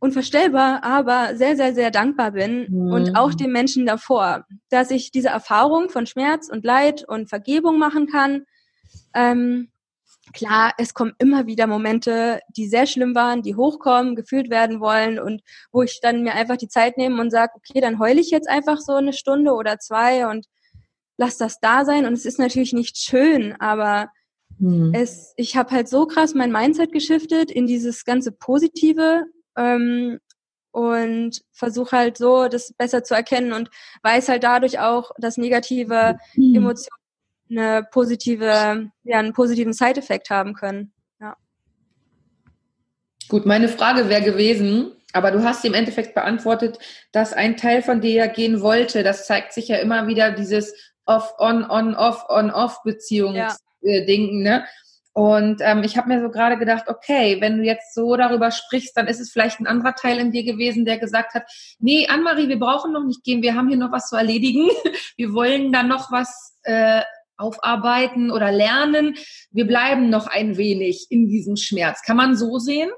[0.00, 2.92] unvorstellbar, aber sehr, sehr, sehr dankbar bin mhm.
[2.92, 7.78] und auch den Menschen davor, dass ich diese Erfahrung von Schmerz und Leid und Vergebung
[7.78, 8.44] machen kann.
[9.14, 9.70] Ähm,
[10.32, 15.18] klar, es kommen immer wieder Momente, die sehr schlimm waren, die hochkommen, gefühlt werden wollen
[15.18, 18.30] und wo ich dann mir einfach die Zeit nehme und sage, okay, dann heule ich
[18.30, 20.46] jetzt einfach so eine Stunde oder zwei und
[21.16, 22.06] lass das da sein.
[22.06, 24.10] Und es ist natürlich nicht schön, aber
[24.58, 24.92] mhm.
[24.94, 29.24] es, ich habe halt so krass mein Mindset geschiftet in dieses ganze Positive.
[29.58, 30.20] Ähm,
[30.70, 33.68] und versuche halt so, das besser zu erkennen und
[34.02, 36.54] weiß halt dadurch auch, dass negative mhm.
[36.54, 36.98] Emotionen
[37.50, 40.92] eine positive, ja, einen positiven Side-Effekt haben können.
[41.20, 41.36] Ja.
[43.28, 46.78] Gut, meine Frage wäre gewesen, aber du hast im Endeffekt beantwortet,
[47.12, 49.02] dass ein Teil von dir ja gehen wollte.
[49.02, 50.74] Das zeigt sich ja immer wieder dieses
[51.06, 53.90] Off-On, On-Off, On-Off-Beziehungsding, ja.
[53.90, 54.66] äh, ne?
[55.18, 58.96] Und ähm, ich habe mir so gerade gedacht, okay, wenn du jetzt so darüber sprichst,
[58.96, 61.42] dann ist es vielleicht ein anderer Teil in dir gewesen, der gesagt hat,
[61.80, 64.68] nee, Anne-Marie, wir brauchen noch nicht gehen, wir haben hier noch was zu erledigen.
[65.16, 67.02] Wir wollen da noch was äh,
[67.36, 69.16] aufarbeiten oder lernen.
[69.50, 72.02] Wir bleiben noch ein wenig in diesem Schmerz.
[72.02, 72.90] Kann man so sehen?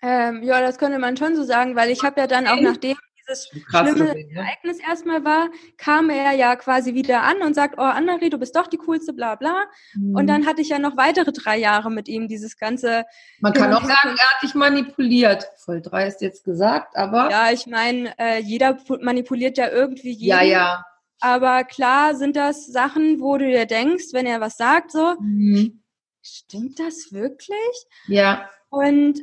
[0.00, 2.96] Ähm, ja, das könnte man schon so sagen, weil ich habe ja dann auch nachdem
[3.30, 4.26] dieses schlimme ne?
[4.34, 8.56] Ereignis erstmal war, kam er ja quasi wieder an und sagt, oh Annemarie, du bist
[8.56, 9.64] doch die coolste, bla bla.
[9.94, 10.14] Mhm.
[10.14, 13.04] Und dann hatte ich ja noch weitere drei Jahre mit ihm dieses ganze.
[13.40, 15.48] Man kann auch sagen, er hat dich manipuliert.
[15.56, 17.30] Voll drei ist jetzt gesagt, aber.
[17.30, 20.28] Ja, ich meine, äh, jeder manipuliert ja irgendwie jeden.
[20.28, 20.84] Ja, ja.
[21.20, 25.82] Aber klar sind das Sachen, wo du dir denkst, wenn er was sagt, so, mhm.
[26.22, 27.86] stimmt das wirklich?
[28.06, 28.48] Ja.
[28.70, 29.20] Und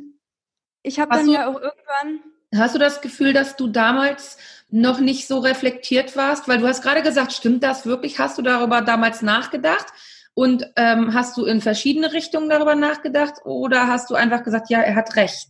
[0.82, 2.20] ich habe dann ja auch irgendwann.
[2.54, 4.38] Hast du das Gefühl, dass du damals
[4.70, 6.48] noch nicht so reflektiert warst?
[6.48, 8.18] Weil du hast gerade gesagt, stimmt das wirklich?
[8.18, 9.86] Hast du darüber damals nachgedacht?
[10.34, 13.34] Und ähm, hast du in verschiedene Richtungen darüber nachgedacht?
[13.44, 15.48] Oder hast du einfach gesagt, ja, er hat recht?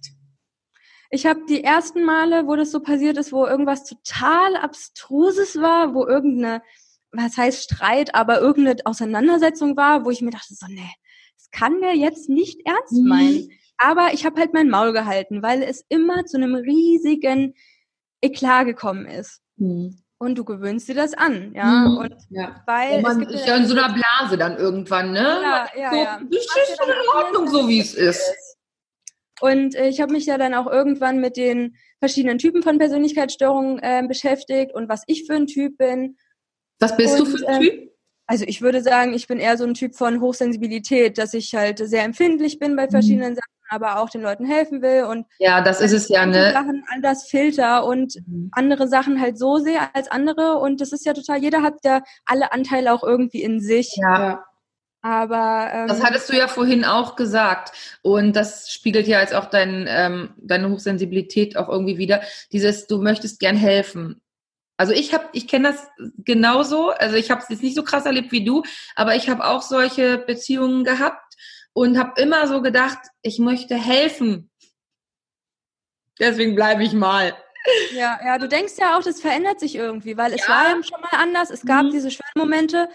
[1.11, 5.95] Ich habe die ersten Male, wo das so passiert ist, wo irgendwas total Abstruses war,
[5.95, 6.63] wo irgendeine,
[7.13, 10.91] was heißt Streit, aber irgendeine Auseinandersetzung war, wo ich mir dachte, so, nee,
[11.37, 13.09] das kann der jetzt nicht ernst mhm.
[13.79, 17.55] Aber ich habe halt mein Maul gehalten, weil es immer zu einem riesigen
[18.21, 19.41] Eklat gekommen ist.
[19.57, 20.03] Mhm.
[20.21, 21.65] Und du gewöhnst dir das an, ja.
[21.65, 21.97] Mhm.
[21.99, 22.63] Und ja.
[22.67, 25.21] weil und man ist ja in so einer Blase dann irgendwann, ne?
[25.43, 26.21] Ja, ja, so, ja.
[26.29, 28.57] Das ist schon in Ordnung, so wie es ist.
[29.41, 33.79] Und äh, ich habe mich ja dann auch irgendwann mit den verschiedenen Typen von Persönlichkeitsstörungen
[33.79, 36.17] äh, beschäftigt und was ich für ein Typ bin.
[36.81, 37.73] Was bist und, du für ein Typ?
[37.73, 37.89] Äh,
[38.27, 41.79] also ich würde sagen, ich bin eher so ein Typ von Hochsensibilität, dass ich halt
[41.79, 42.91] sehr empfindlich bin bei mhm.
[42.91, 43.37] verschiedenen mhm.
[43.37, 46.53] Sachen, aber auch den Leuten helfen will und ja, das ist es ja, ne?
[46.53, 48.51] Sachen anders filter und mhm.
[48.53, 51.43] andere Sachen halt so sehe als andere und das ist ja total.
[51.43, 53.97] Jeder hat ja alle Anteile auch irgendwie in sich.
[53.97, 54.45] Ja.
[55.01, 59.47] Aber ähm, das hattest du ja vorhin auch gesagt und das spiegelt ja jetzt auch
[59.47, 62.21] dein, ähm, deine Hochsensibilität auch irgendwie wieder.
[62.53, 64.21] Dieses, du möchtest gern helfen.
[64.77, 65.89] Also ich habe, ich kenne das
[66.25, 66.91] genauso.
[66.91, 68.63] Also ich habe es jetzt nicht so krass erlebt wie du,
[68.97, 71.35] aber ich habe auch solche Beziehungen gehabt
[71.79, 74.51] und habe immer so gedacht, ich möchte helfen.
[76.19, 77.37] Deswegen bleibe ich mal.
[77.95, 80.49] Ja, ja, du denkst ja auch, das verändert sich irgendwie, weil es ja.
[80.49, 81.51] war ja schon mal anders.
[81.51, 81.91] Es gab mhm.
[81.91, 82.89] diese schönen Momente.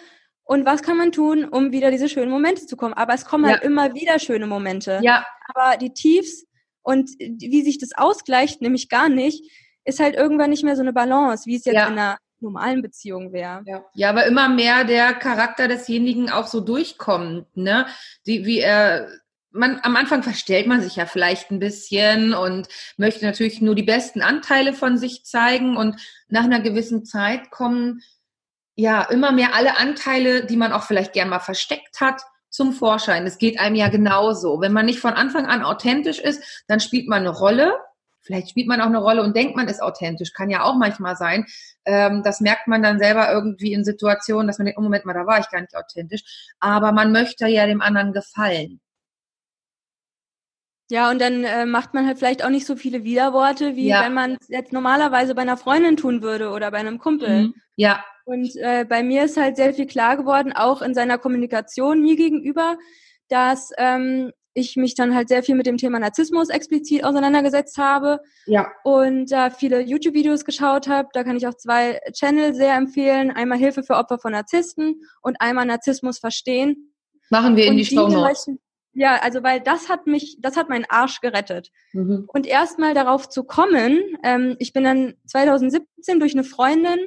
[0.44, 2.94] Und was kann man tun, um wieder diese schönen Momente zu kommen?
[2.94, 3.62] Aber es kommen halt ja.
[3.62, 5.00] halt immer wieder schöne Momente.
[5.02, 5.26] Ja.
[5.54, 6.46] Aber die Tiefs
[6.82, 9.50] und wie sich das ausgleicht, nämlich gar nicht,
[9.86, 11.88] ist halt irgendwann nicht mehr so eine Balance, wie es jetzt ja.
[11.88, 13.64] in einer normalen Beziehung wäre.
[13.66, 13.84] Ja.
[13.94, 17.88] ja, aber immer mehr der Charakter desjenigen auch so durchkommt, ne?
[18.28, 19.08] Die, wie er
[19.54, 23.84] man, am Anfang verstellt man sich ja vielleicht ein bisschen und möchte natürlich nur die
[23.84, 25.96] besten Anteile von sich zeigen und
[26.28, 28.02] nach einer gewissen Zeit kommen
[28.76, 33.26] ja immer mehr alle Anteile, die man auch vielleicht gern mal versteckt hat, zum Vorschein.
[33.26, 34.62] Es geht einem ja genauso.
[34.62, 37.74] Wenn man nicht von Anfang an authentisch ist, dann spielt man eine Rolle
[38.24, 40.34] Vielleicht spielt man auch eine Rolle und denkt, man ist authentisch.
[40.34, 41.46] Kann ja auch manchmal sein.
[41.86, 45.14] Ähm, das merkt man dann selber irgendwie in Situationen, dass man denkt, oh Moment mal,
[45.14, 46.24] da war ich gar nicht authentisch.
[46.60, 48.80] Aber man möchte ja dem anderen gefallen.
[50.90, 54.04] Ja, und dann äh, macht man halt vielleicht auch nicht so viele Widerworte, wie ja.
[54.04, 57.44] wenn man es jetzt normalerweise bei einer Freundin tun würde oder bei einem Kumpel.
[57.44, 57.54] Mhm.
[57.76, 58.04] Ja.
[58.26, 62.16] Und äh, bei mir ist halt sehr viel klar geworden, auch in seiner Kommunikation mir
[62.16, 62.78] gegenüber,
[63.28, 68.20] dass ähm, ich mich dann halt sehr viel mit dem Thema Narzissmus explizit auseinandergesetzt habe
[68.46, 68.72] ja.
[68.84, 71.10] und da äh, viele YouTube-Videos geschaut habe.
[71.14, 73.32] Da kann ich auch zwei Channel sehr empfehlen.
[73.32, 76.94] Einmal Hilfe für Opfer von Narzissten und einmal Narzissmus verstehen.
[77.30, 78.48] Machen wir in und die Show Notes.
[78.96, 81.72] Ja, also weil das hat mich, das hat meinen Arsch gerettet.
[81.94, 82.26] Mhm.
[82.28, 87.00] Und erstmal darauf zu kommen, ähm, ich bin dann 2017 durch eine Freundin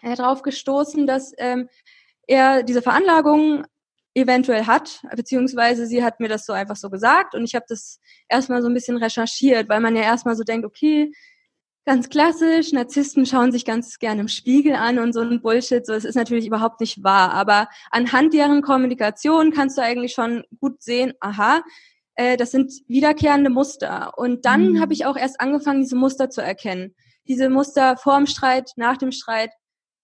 [0.00, 1.68] äh, drauf gestoßen, dass ähm,
[2.26, 3.66] er diese Veranlagung
[4.14, 7.98] eventuell hat, beziehungsweise sie hat mir das so einfach so gesagt und ich habe das
[8.28, 11.12] erstmal so ein bisschen recherchiert, weil man ja erstmal so denkt, okay,
[11.84, 15.94] ganz klassisch, Narzissten schauen sich ganz gerne im Spiegel an und so ein Bullshit, so
[15.94, 20.82] es ist natürlich überhaupt nicht wahr, aber anhand deren Kommunikation kannst du eigentlich schon gut
[20.82, 21.62] sehen, aha,
[22.14, 24.80] äh, das sind wiederkehrende Muster und dann mhm.
[24.80, 26.94] habe ich auch erst angefangen, diese Muster zu erkennen.
[27.28, 29.50] Diese Muster vor dem Streit, nach dem Streit,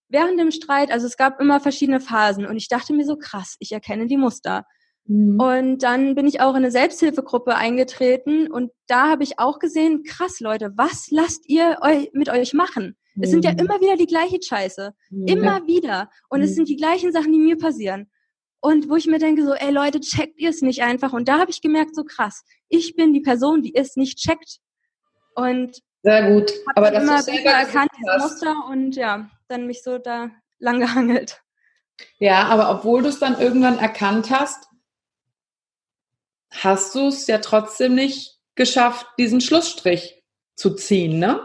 [0.08, 3.56] während dem Streit, also es gab immer verschiedene Phasen und ich dachte mir so krass,
[3.58, 4.64] ich erkenne die Muster.
[5.04, 5.40] Mhm.
[5.40, 10.02] Und dann bin ich auch in eine Selbsthilfegruppe eingetreten und da habe ich auch gesehen,
[10.02, 12.96] krass Leute, was lasst ihr euch mit euch machen?
[13.14, 13.22] Mhm.
[13.22, 13.58] Es sind ja mhm.
[13.58, 14.94] immer wieder die gleiche Scheiße.
[15.10, 15.26] Mhm.
[15.26, 16.10] Immer wieder.
[16.28, 16.54] Und es mhm.
[16.54, 18.10] sind die gleichen Sachen, die mir passieren.
[18.60, 21.12] Und wo ich mir denke, so, ey Leute, checkt ihr es nicht einfach?
[21.12, 24.58] Und da habe ich gemerkt, so krass, ich bin die Person, die es nicht checkt.
[25.34, 26.52] Und sehr gut.
[26.74, 31.42] Aber das immer besser erkannt, das Muster und ja, dann mich so da lang gehangelt.
[32.18, 34.68] Ja, aber obwohl du es dann irgendwann erkannt hast,
[36.50, 41.40] hast du es ja trotzdem nicht geschafft, diesen Schlussstrich zu ziehen, ne?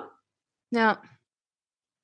[0.71, 1.01] Ja.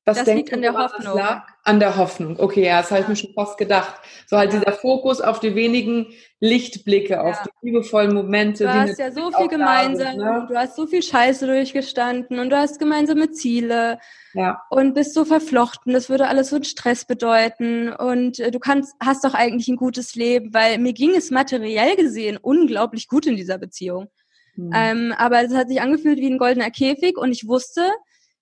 [0.10, 1.19] Was das liegt an der Hoffnung.
[1.63, 2.39] An der Hoffnung.
[2.39, 3.93] Okay, ja, das habe ich mir schon fast gedacht.
[4.26, 6.08] So halt dieser Fokus auf die wenigen
[6.39, 7.22] Lichtblicke, ja.
[7.22, 8.63] auf die liebevollen Momente.
[8.63, 10.17] Du hast ja so viel gemeinsam.
[10.17, 10.45] Ne?
[10.50, 14.00] Du hast so viel Scheiße durchgestanden und du hast gemeinsame Ziele.
[14.34, 14.62] Ja.
[14.69, 15.93] Und bist so verflochten.
[15.93, 17.91] Das würde alles so einen Stress bedeuten.
[17.91, 21.95] Und äh, du kannst, hast doch eigentlich ein gutes Leben, weil mir ging es materiell
[21.95, 24.10] gesehen unglaublich gut in dieser Beziehung.
[24.56, 24.72] Mhm.
[24.74, 27.82] Ähm, aber es hat sich angefühlt wie ein goldener Käfig und ich wusste,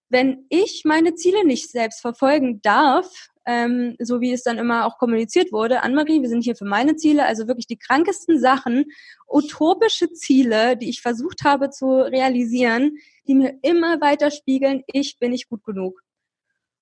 [0.10, 4.98] wenn ich meine Ziele nicht selbst verfolgen darf, ähm, so wie es dann immer auch
[4.98, 8.86] kommuniziert wurde, Anne-Marie, wir sind hier für meine Ziele, also wirklich die krankesten Sachen,
[9.28, 15.32] utopische Ziele, die ich versucht habe zu realisieren, die mir immer weiter spiegeln, ich bin
[15.32, 16.02] nicht gut genug.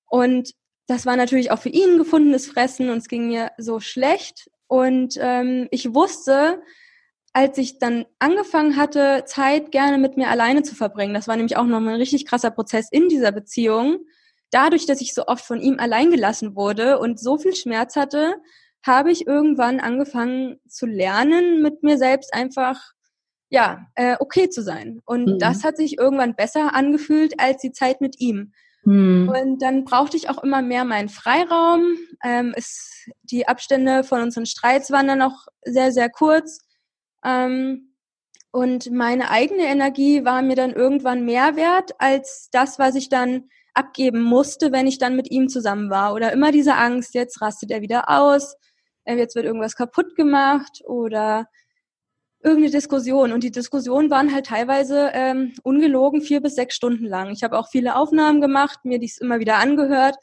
[0.08, 0.54] Und
[0.88, 4.50] das war natürlich auch für ihn gefundenes Fressen und es ging mir so schlecht.
[4.68, 6.62] Und ähm, ich wusste,
[7.36, 11.58] als ich dann angefangen hatte, Zeit gerne mit mir alleine zu verbringen, das war nämlich
[11.58, 13.98] auch nochmal ein richtig krasser Prozess in dieser Beziehung,
[14.52, 18.36] dadurch, dass ich so oft von ihm allein gelassen wurde und so viel Schmerz hatte,
[18.86, 22.80] habe ich irgendwann angefangen zu lernen, mit mir selbst einfach
[23.50, 25.02] ja äh, okay zu sein.
[25.06, 25.40] Und mhm.
[25.40, 28.54] das hat sich irgendwann besser angefühlt als die Zeit mit ihm.
[28.86, 29.28] Mhm.
[29.28, 31.98] Und dann brauchte ich auch immer mehr meinen Freiraum.
[32.24, 36.60] Ähm, ist, die Abstände von unseren Streits waren dann auch sehr, sehr kurz.
[37.26, 37.96] Ähm,
[38.52, 43.50] und meine eigene Energie war mir dann irgendwann mehr wert als das, was ich dann
[43.74, 46.14] abgeben musste, wenn ich dann mit ihm zusammen war.
[46.14, 48.56] Oder immer diese Angst, jetzt rastet er wieder aus,
[49.04, 51.48] äh, jetzt wird irgendwas kaputt gemacht oder
[52.42, 53.34] irgendeine Diskussion.
[53.34, 57.32] Und die Diskussionen waren halt teilweise ähm, ungelogen vier bis sechs Stunden lang.
[57.32, 60.16] Ich habe auch viele Aufnahmen gemacht, mir dies immer wieder angehört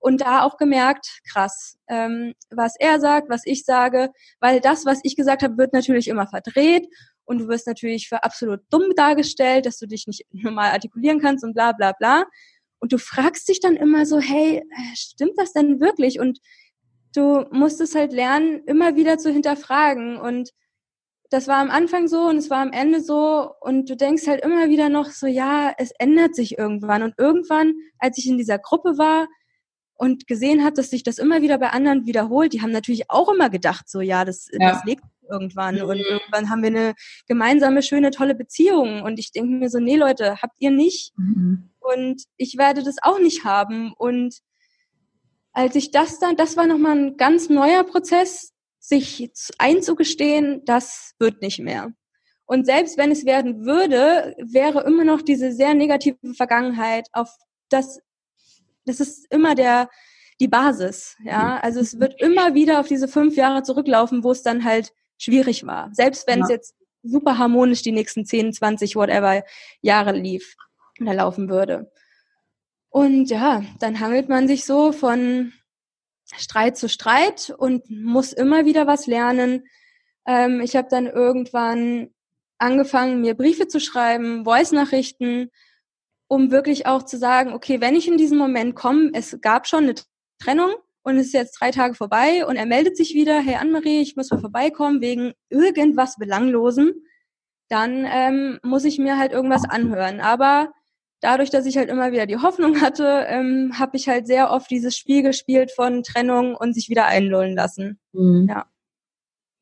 [0.00, 4.10] und da auch gemerkt, krass, ähm, was er sagt, was ich sage,
[4.40, 6.88] weil das, was ich gesagt habe, wird natürlich immer verdreht
[7.24, 11.44] und du wirst natürlich für absolut dumm dargestellt, dass du dich nicht normal artikulieren kannst
[11.44, 12.24] und bla bla bla.
[12.80, 16.18] Und du fragst dich dann immer so, hey, äh, stimmt das denn wirklich?
[16.18, 16.40] Und
[17.14, 20.16] du musst es halt lernen, immer wieder zu hinterfragen.
[20.16, 20.50] Und
[21.28, 23.52] das war am Anfang so und es war am Ende so.
[23.60, 27.02] Und du denkst halt immer wieder noch so, ja, es ändert sich irgendwann.
[27.02, 29.28] Und irgendwann, als ich in dieser Gruppe war,
[30.00, 33.30] und gesehen hat, dass sich das immer wieder bei anderen wiederholt, die haben natürlich auch
[33.30, 34.70] immer gedacht, so ja, das, ja.
[34.70, 35.82] das legt irgendwann mhm.
[35.82, 36.94] und irgendwann haben wir eine
[37.28, 41.68] gemeinsame, schöne, tolle Beziehung und ich denke mir so, nee Leute, habt ihr nicht mhm.
[41.80, 44.38] und ich werde das auch nicht haben und
[45.52, 51.42] als ich das dann, das war nochmal ein ganz neuer Prozess, sich einzugestehen, das wird
[51.42, 51.92] nicht mehr.
[52.46, 57.28] Und selbst wenn es werden würde, wäre immer noch diese sehr negative Vergangenheit, auf
[57.68, 58.00] das
[58.84, 59.88] das ist immer der,
[60.40, 61.58] die Basis, ja.
[61.60, 65.66] Also es wird immer wieder auf diese fünf Jahre zurücklaufen, wo es dann halt schwierig
[65.66, 65.90] war.
[65.92, 66.44] Selbst wenn ja.
[66.44, 69.42] es jetzt super harmonisch die nächsten 10, 20, whatever
[69.82, 70.56] Jahre lief
[71.00, 71.90] oder laufen würde.
[72.88, 75.52] Und ja, dann hangelt man sich so von
[76.36, 79.64] Streit zu Streit und muss immer wieder was lernen.
[80.26, 82.10] Ähm, ich habe dann irgendwann
[82.58, 85.50] angefangen, mir Briefe zu schreiben, Voice-Nachrichten,
[86.30, 89.84] um wirklich auch zu sagen, okay, wenn ich in diesen Moment komme, es gab schon
[89.84, 89.94] eine
[90.40, 90.70] Trennung
[91.02, 94.14] und es ist jetzt drei Tage vorbei und er meldet sich wieder, hey Anne-Marie, ich
[94.14, 96.92] muss mal vorbeikommen wegen irgendwas Belanglosem,
[97.68, 100.20] dann ähm, muss ich mir halt irgendwas anhören.
[100.20, 100.72] Aber
[101.20, 104.70] dadurch, dass ich halt immer wieder die Hoffnung hatte, ähm, habe ich halt sehr oft
[104.70, 107.98] dieses Spiel gespielt von Trennung und sich wieder einlullen lassen.
[108.12, 108.46] Mhm.
[108.48, 108.66] Ja.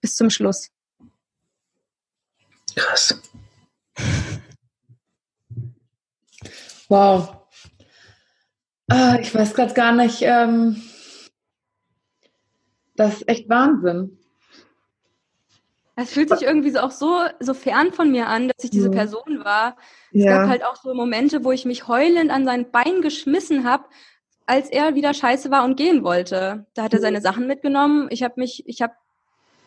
[0.02, 0.68] Bis zum Schluss.
[2.76, 3.22] Krass.
[6.88, 7.37] Wow.
[8.88, 10.22] Ah, ich weiß gerade gar nicht.
[10.22, 10.83] Ähm,
[12.96, 14.18] das ist echt Wahnsinn.
[15.94, 18.88] Es fühlt sich irgendwie so auch so, so fern von mir an, dass ich diese
[18.88, 18.94] mhm.
[18.94, 19.77] Person war.
[20.12, 20.38] Es ja.
[20.38, 23.85] gab halt auch so Momente, wo ich mich heulend an sein Bein geschmissen habe,
[24.46, 26.67] als er wieder scheiße war und gehen wollte.
[26.75, 28.06] Da hat er seine Sachen mitgenommen.
[28.10, 28.94] Ich habe mich, ich habe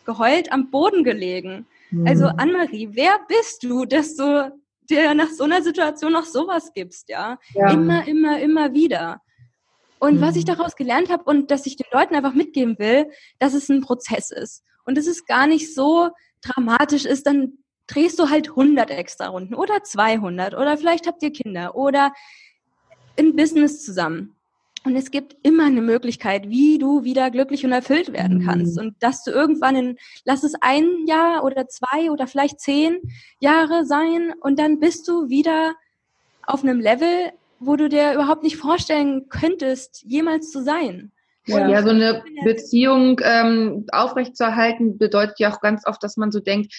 [0.05, 1.67] geheult am Boden gelegen.
[2.05, 2.35] Also mhm.
[2.37, 4.57] Anne-Marie, wer bist du, dass du
[4.89, 7.37] dir nach so einer Situation noch sowas gibst, ja.
[7.53, 7.71] ja.
[7.71, 9.21] Immer, immer, immer wieder.
[9.99, 10.21] Und mhm.
[10.21, 10.55] was ich mhm.
[10.55, 13.09] daraus gelernt habe und dass ich den Leuten einfach mitgeben will,
[13.39, 14.63] dass es ein Prozess ist.
[14.85, 16.09] Und es ist gar nicht so,
[16.41, 21.31] dramatisch ist, dann drehst du halt 100 extra Runden oder 200 oder vielleicht habt ihr
[21.31, 22.13] Kinder oder
[23.15, 24.35] im Business zusammen.
[24.83, 28.45] Und es gibt immer eine Möglichkeit, wie du wieder glücklich und erfüllt werden mhm.
[28.45, 28.79] kannst.
[28.79, 32.97] Und dass du irgendwann in, lass es ein Jahr oder zwei oder vielleicht zehn
[33.39, 35.75] Jahre sein und dann bist du wieder
[36.47, 41.11] auf einem Level, wo du dir überhaupt nicht vorstellen könntest, jemals zu sein.
[41.45, 46.39] Ja, ja so eine Beziehung ähm, aufrechtzuerhalten bedeutet ja auch ganz oft, dass man so
[46.39, 46.73] denkt,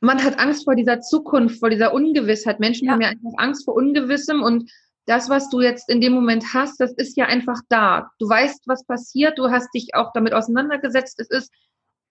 [0.00, 2.60] man hat Angst vor dieser Zukunft, vor dieser Ungewissheit.
[2.60, 2.92] Menschen ja.
[2.92, 4.70] haben ja einfach Angst vor Ungewissem und
[5.06, 8.10] das, was du jetzt in dem Moment hast, das ist ja einfach da.
[8.18, 11.20] Du weißt, was passiert, du hast dich auch damit auseinandergesetzt.
[11.20, 11.52] Es ist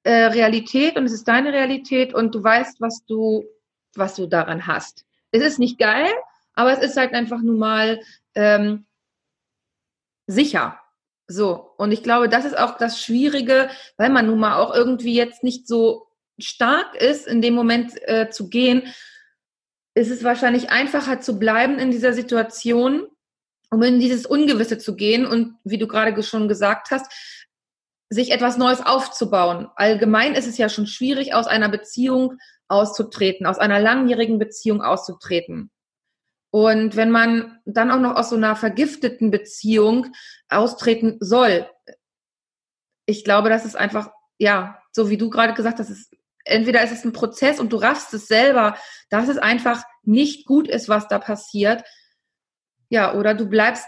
[0.04, 3.44] äh, Realität und es ist deine Realität und du weißt, was du,
[3.96, 5.06] was du daran hast.
[5.32, 6.10] Es ist nicht geil,
[6.54, 8.02] aber es ist halt einfach nun mal
[8.34, 8.86] ähm,
[10.26, 10.80] sicher.
[11.28, 15.16] So, und ich glaube, das ist auch das Schwierige, weil man nun mal auch irgendwie
[15.16, 18.84] jetzt nicht so stark ist, in dem Moment äh, zu gehen
[19.96, 23.08] ist es wahrscheinlich einfacher zu bleiben in dieser Situation,
[23.72, 27.12] um in dieses Ungewisse zu gehen und, wie du gerade schon gesagt hast,
[28.10, 29.70] sich etwas Neues aufzubauen.
[29.76, 32.38] Allgemein ist es ja schon schwierig, aus einer Beziehung
[32.68, 35.72] auszutreten, aus einer langjährigen Beziehung auszutreten.
[36.52, 40.14] Und wenn man dann auch noch aus so einer vergifteten Beziehung
[40.50, 41.70] austreten soll,
[43.06, 46.16] ich glaube, das ist einfach, ja, so wie du gerade gesagt hast, ist
[46.46, 48.78] entweder ist es ein Prozess und du raffst es selber,
[49.10, 51.84] dass es einfach nicht gut ist, was da passiert.
[52.90, 53.88] Ja, oder du bleibst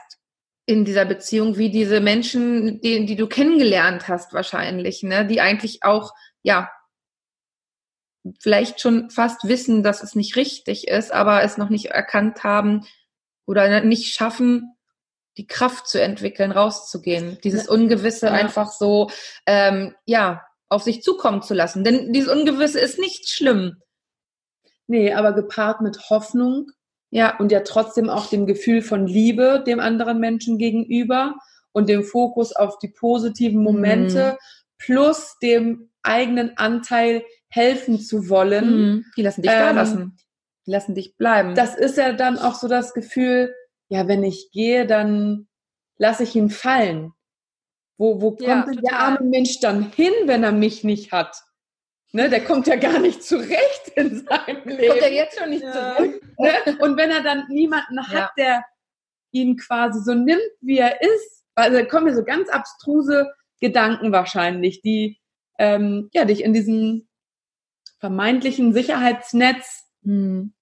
[0.65, 5.83] in dieser Beziehung wie diese Menschen, die, die du kennengelernt hast wahrscheinlich, ne, die eigentlich
[5.83, 6.69] auch, ja,
[8.41, 12.85] vielleicht schon fast wissen, dass es nicht richtig ist, aber es noch nicht erkannt haben
[13.45, 14.75] oder nicht schaffen,
[15.37, 17.37] die Kraft zu entwickeln, rauszugehen.
[17.43, 18.33] Dieses Ungewisse ja.
[18.33, 19.09] einfach so,
[19.45, 21.83] ähm, ja, auf sich zukommen zu lassen.
[21.83, 23.81] Denn dieses Ungewisse ist nicht schlimm.
[24.87, 26.67] Nee, aber gepaart mit Hoffnung.
[27.09, 27.37] Ja.
[27.37, 31.35] Und ja trotzdem auch dem Gefühl von Liebe dem anderen Menschen gegenüber
[31.71, 34.37] und dem Fokus auf die positiven Momente mhm.
[34.77, 38.77] plus dem eigenen Anteil helfen zu wollen.
[38.77, 39.05] Mhm.
[39.15, 40.17] Die lassen dich ähm, da lassen.
[40.65, 41.55] Die lassen dich bleiben.
[41.55, 43.53] Das ist ja dann auch so das Gefühl,
[43.89, 45.47] ja, wenn ich gehe, dann
[45.97, 47.13] lasse ich ihn fallen.
[47.97, 51.35] Wo, wo kommt ja, der arme Mensch dann hin, wenn er mich nicht hat?
[52.13, 54.87] Ne, der kommt ja gar nicht zurecht in seinem Leben.
[54.87, 55.95] Kommt er jetzt schon nicht ja.
[55.97, 56.21] zurecht?
[56.39, 56.77] Ne?
[56.79, 58.31] Und wenn er dann niemanden hat, ja.
[58.37, 58.65] der
[59.31, 63.27] ihn quasi so nimmt, wie er ist, also da kommen mir so ganz abstruse
[63.59, 65.19] Gedanken wahrscheinlich, die
[65.59, 67.07] ähm, ja dich in diesem
[67.99, 70.53] vermeintlichen Sicherheitsnetz hm,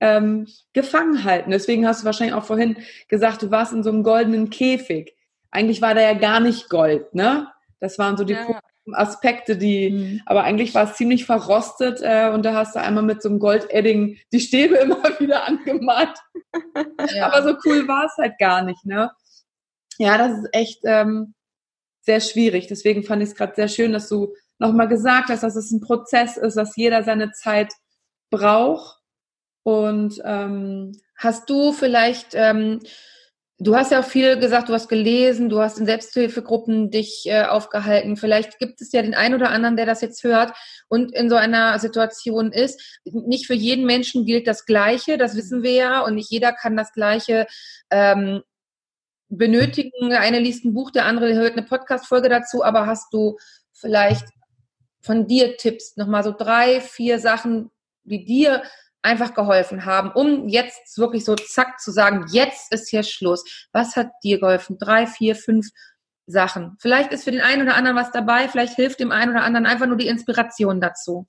[0.00, 1.50] ähm, gefangen halten.
[1.50, 2.76] Deswegen hast du wahrscheinlich auch vorhin
[3.08, 5.16] gesagt, du warst in so einem goldenen Käfig
[5.52, 7.46] eigentlich war der ja gar nicht Gold, ne?
[7.78, 8.60] Das waren so die ja.
[8.92, 10.22] Aspekte, die, mhm.
[10.26, 13.38] aber eigentlich war es ziemlich verrostet äh, und da hast du einmal mit so einem
[13.38, 16.18] Goldedding die Stäbe immer wieder angemalt.
[17.14, 17.32] Ja.
[17.32, 19.10] aber so cool war es halt gar nicht, ne?
[19.96, 21.34] Ja, das ist echt ähm,
[22.02, 22.66] sehr schwierig.
[22.66, 25.80] Deswegen fand ich es gerade sehr schön, dass du nochmal gesagt hast, dass es ein
[25.80, 27.72] Prozess ist, dass jeder seine Zeit
[28.30, 29.00] braucht.
[29.62, 32.80] Und ähm, hast du vielleicht ähm,
[33.62, 37.44] Du hast ja auch viel gesagt, du hast gelesen, du hast in Selbsthilfegruppen dich äh,
[37.44, 38.16] aufgehalten.
[38.16, 40.52] Vielleicht gibt es ja den einen oder anderen, der das jetzt hört
[40.88, 43.00] und in so einer Situation ist.
[43.04, 46.76] Nicht für jeden Menschen gilt das Gleiche, das wissen wir ja, und nicht jeder kann
[46.76, 47.46] das Gleiche
[47.90, 48.42] ähm,
[49.28, 50.10] benötigen.
[50.10, 53.38] Der eine liest ein Buch, der andere hört eine Podcast-Folge dazu, aber hast du
[53.72, 54.26] vielleicht
[55.02, 57.70] von dir Tipps, nochmal so drei, vier Sachen,
[58.02, 58.64] die dir
[59.02, 63.44] einfach geholfen haben, um jetzt wirklich so zack zu sagen, jetzt ist hier Schluss.
[63.72, 64.78] Was hat dir geholfen?
[64.78, 65.68] Drei, vier, fünf
[66.26, 66.76] Sachen.
[66.80, 69.66] Vielleicht ist für den einen oder anderen was dabei, vielleicht hilft dem einen oder anderen
[69.66, 71.26] einfach nur die Inspiration dazu.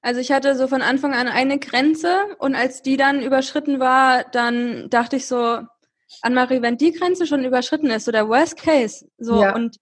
[0.00, 4.24] Also ich hatte so von Anfang an eine Grenze und als die dann überschritten war,
[4.24, 5.60] dann dachte ich so,
[6.22, 9.54] Anne-Marie, wenn die Grenze schon überschritten ist, so der Worst Case, so ja.
[9.54, 9.76] und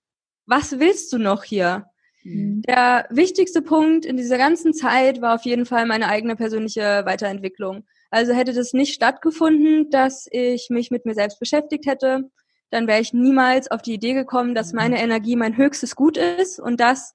[0.46, 1.86] was willst du noch hier?
[2.22, 2.62] Mhm.
[2.62, 7.84] Der wichtigste Punkt in dieser ganzen Zeit war auf jeden Fall meine eigene persönliche Weiterentwicklung.
[8.10, 12.30] Also hätte das nicht stattgefunden, dass ich mich mit mir selbst beschäftigt hätte,
[12.70, 14.78] dann wäre ich niemals auf die Idee gekommen, dass mhm.
[14.78, 17.14] meine Energie mein höchstes Gut ist und dass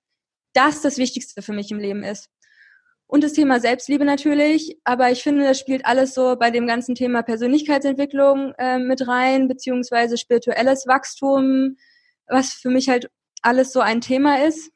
[0.54, 2.30] das das Wichtigste für mich im Leben ist.
[3.10, 6.94] Und das Thema Selbstliebe natürlich, aber ich finde, das spielt alles so bei dem ganzen
[6.94, 11.78] Thema Persönlichkeitsentwicklung äh, mit rein, beziehungsweise spirituelles Wachstum,
[12.28, 13.10] was für mich halt
[13.42, 14.72] alles so ein Thema ist.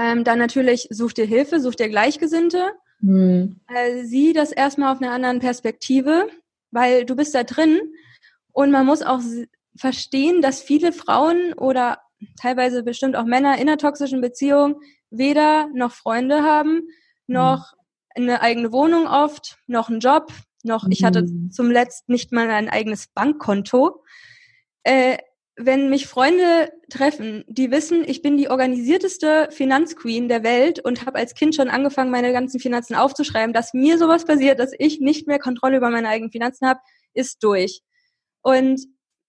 [0.00, 2.72] Ähm, dann natürlich such dir Hilfe, such dir Gleichgesinnte.
[3.00, 3.60] Hm.
[3.68, 6.28] Äh, sieh das erstmal auf einer anderen Perspektive,
[6.70, 7.78] weil du bist da drin
[8.52, 9.20] und man muss auch
[9.76, 11.98] verstehen, dass viele Frauen oder
[12.40, 14.80] teilweise bestimmt auch Männer in einer toxischen Beziehung
[15.10, 16.82] weder noch Freunde haben,
[17.26, 17.74] noch
[18.14, 20.32] eine eigene Wohnung oft, noch einen Job,
[20.62, 21.50] noch, ich hatte mhm.
[21.50, 24.02] zum letzten nicht mal ein eigenes Bankkonto.
[24.82, 25.18] Äh,
[25.66, 31.18] wenn mich Freunde treffen, die wissen, ich bin die organisierteste Finanzqueen der Welt und habe
[31.18, 35.26] als Kind schon angefangen, meine ganzen Finanzen aufzuschreiben, dass mir sowas passiert, dass ich nicht
[35.26, 36.80] mehr Kontrolle über meine eigenen Finanzen habe,
[37.14, 37.82] ist durch.
[38.42, 38.80] Und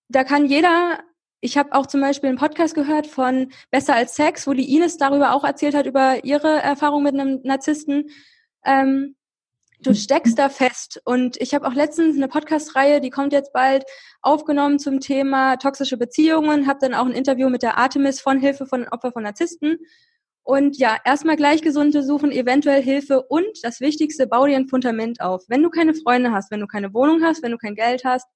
[0.09, 0.99] da kann jeder,
[1.41, 4.97] ich habe auch zum Beispiel einen Podcast gehört von Besser als Sex, wo die Ines
[4.97, 8.09] darüber auch erzählt hat, über ihre Erfahrung mit einem Narzissten.
[8.65, 9.15] Ähm,
[9.81, 11.01] du steckst da fest.
[11.05, 13.83] Und ich habe auch letztens eine Podcast-Reihe, die kommt jetzt bald,
[14.21, 18.65] aufgenommen zum Thema toxische Beziehungen, habe dann auch ein Interview mit der Artemis von Hilfe
[18.65, 19.77] von Opfer von Narzissten.
[20.43, 25.43] Und ja, erstmal Gleichgesunde suchen, eventuell Hilfe und das Wichtigste, bau dir ein Fundament auf.
[25.47, 28.27] Wenn du keine Freunde hast, wenn du keine Wohnung hast, wenn du kein Geld hast,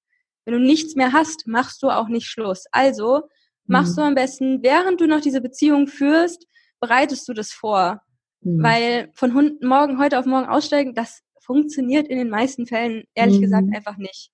[0.44, 2.66] wenn du nichts mehr hast, machst du auch nicht Schluss.
[2.70, 3.22] Also
[3.66, 4.00] machst mhm.
[4.00, 6.46] du am besten, während du noch diese Beziehung führst,
[6.80, 8.02] bereitest du das vor.
[8.42, 8.62] Mhm.
[8.62, 13.42] Weil von morgen, heute auf morgen aussteigen, das funktioniert in den meisten Fällen ehrlich mhm.
[13.42, 14.30] gesagt einfach nicht.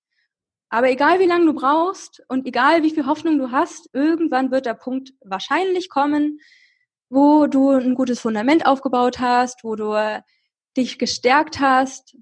[0.69, 4.65] Aber egal wie lange du brauchst und egal wie viel Hoffnung du hast, irgendwann wird
[4.65, 6.39] der Punkt wahrscheinlich kommen,
[7.09, 9.93] wo du ein gutes Fundament aufgebaut hast, wo du
[10.75, 12.17] dich gestärkt hast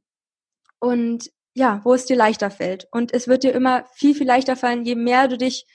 [0.79, 2.87] und ja, wo es dir leichter fällt.
[2.91, 5.65] Und es wird dir immer viel, viel leichter fallen, je mehr du dich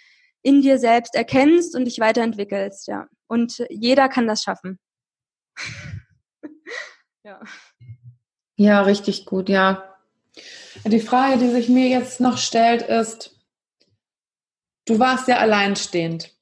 [0.42, 3.08] in dir selbst erkennst und dich weiterentwickelst, ja.
[3.26, 4.78] Und jeder kann das schaffen.
[7.24, 7.40] ja.
[8.56, 9.96] Ja, richtig gut, ja.
[10.84, 13.34] Die Frage, die sich mir jetzt noch stellt, ist,
[14.86, 16.32] du warst ja alleinstehend.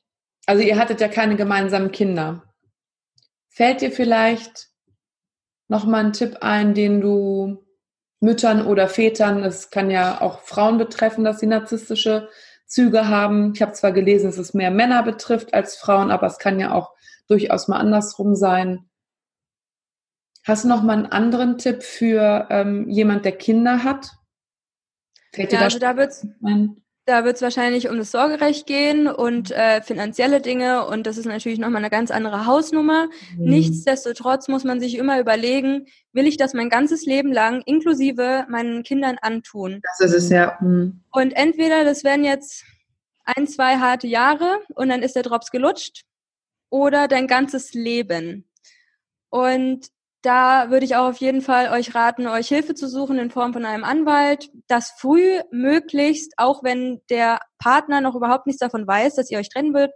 [0.47, 2.43] Also ihr hattet ja keine gemeinsamen Kinder.
[3.49, 4.69] Fällt dir vielleicht
[5.69, 7.65] noch mal ein Tipp ein, den du
[8.21, 12.29] Müttern oder Vätern, es kann ja auch Frauen betreffen, dass sie narzisstische
[12.67, 13.53] Züge haben.
[13.55, 16.73] Ich habe zwar gelesen, dass es mehr Männer betrifft als Frauen, aber es kann ja
[16.73, 16.93] auch
[17.29, 18.89] durchaus mal andersrum sein.
[20.45, 24.11] Hast du noch mal einen anderen Tipp für ähm, jemand, der Kinder hat?
[25.33, 26.27] Fällt ja, dir also da wird's,
[27.07, 31.59] da wird's wahrscheinlich um das Sorgerecht gehen und äh, finanzielle Dinge und das ist natürlich
[31.59, 33.07] nochmal eine ganz andere Hausnummer.
[33.37, 33.45] Mhm.
[33.45, 38.83] Nichtsdestotrotz muss man sich immer überlegen, will ich das mein ganzes Leben lang inklusive meinen
[38.83, 39.81] Kindern antun?
[39.83, 40.59] Das ist es ja.
[40.61, 41.01] Mhm.
[41.11, 42.65] Und entweder das werden jetzt
[43.25, 46.05] ein, zwei harte Jahre und dann ist der Drops gelutscht
[46.69, 48.47] oder dein ganzes Leben.
[49.31, 49.89] Und
[50.25, 53.53] da würde ich auch auf jeden Fall euch raten, euch Hilfe zu suchen in Form
[53.53, 59.17] von einem Anwalt, das früh möglichst, auch wenn der Partner noch überhaupt nichts davon weiß,
[59.17, 59.93] dass ihr euch trennen wird.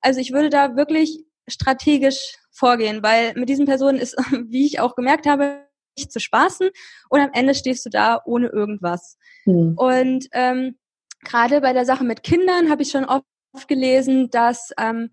[0.00, 4.16] Also ich würde da wirklich strategisch vorgehen, weil mit diesen Personen ist,
[4.48, 5.64] wie ich auch gemerkt habe,
[5.96, 6.70] nicht zu spaßen
[7.08, 9.16] und am Ende stehst du da ohne irgendwas.
[9.44, 9.74] Mhm.
[9.76, 10.76] Und ähm,
[11.24, 13.24] gerade bei der Sache mit Kindern habe ich schon oft
[13.68, 15.10] gelesen, dass ähm,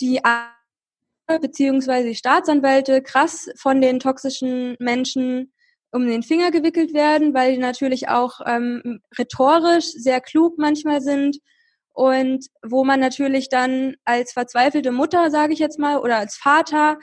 [0.00, 0.24] die
[1.26, 5.52] beziehungsweise die Staatsanwälte krass von den toxischen Menschen
[5.92, 11.38] um den Finger gewickelt werden, weil die natürlich auch ähm, rhetorisch sehr klug manchmal sind
[11.92, 16.98] und wo man natürlich dann als verzweifelte Mutter, sage ich jetzt mal, oder als Vater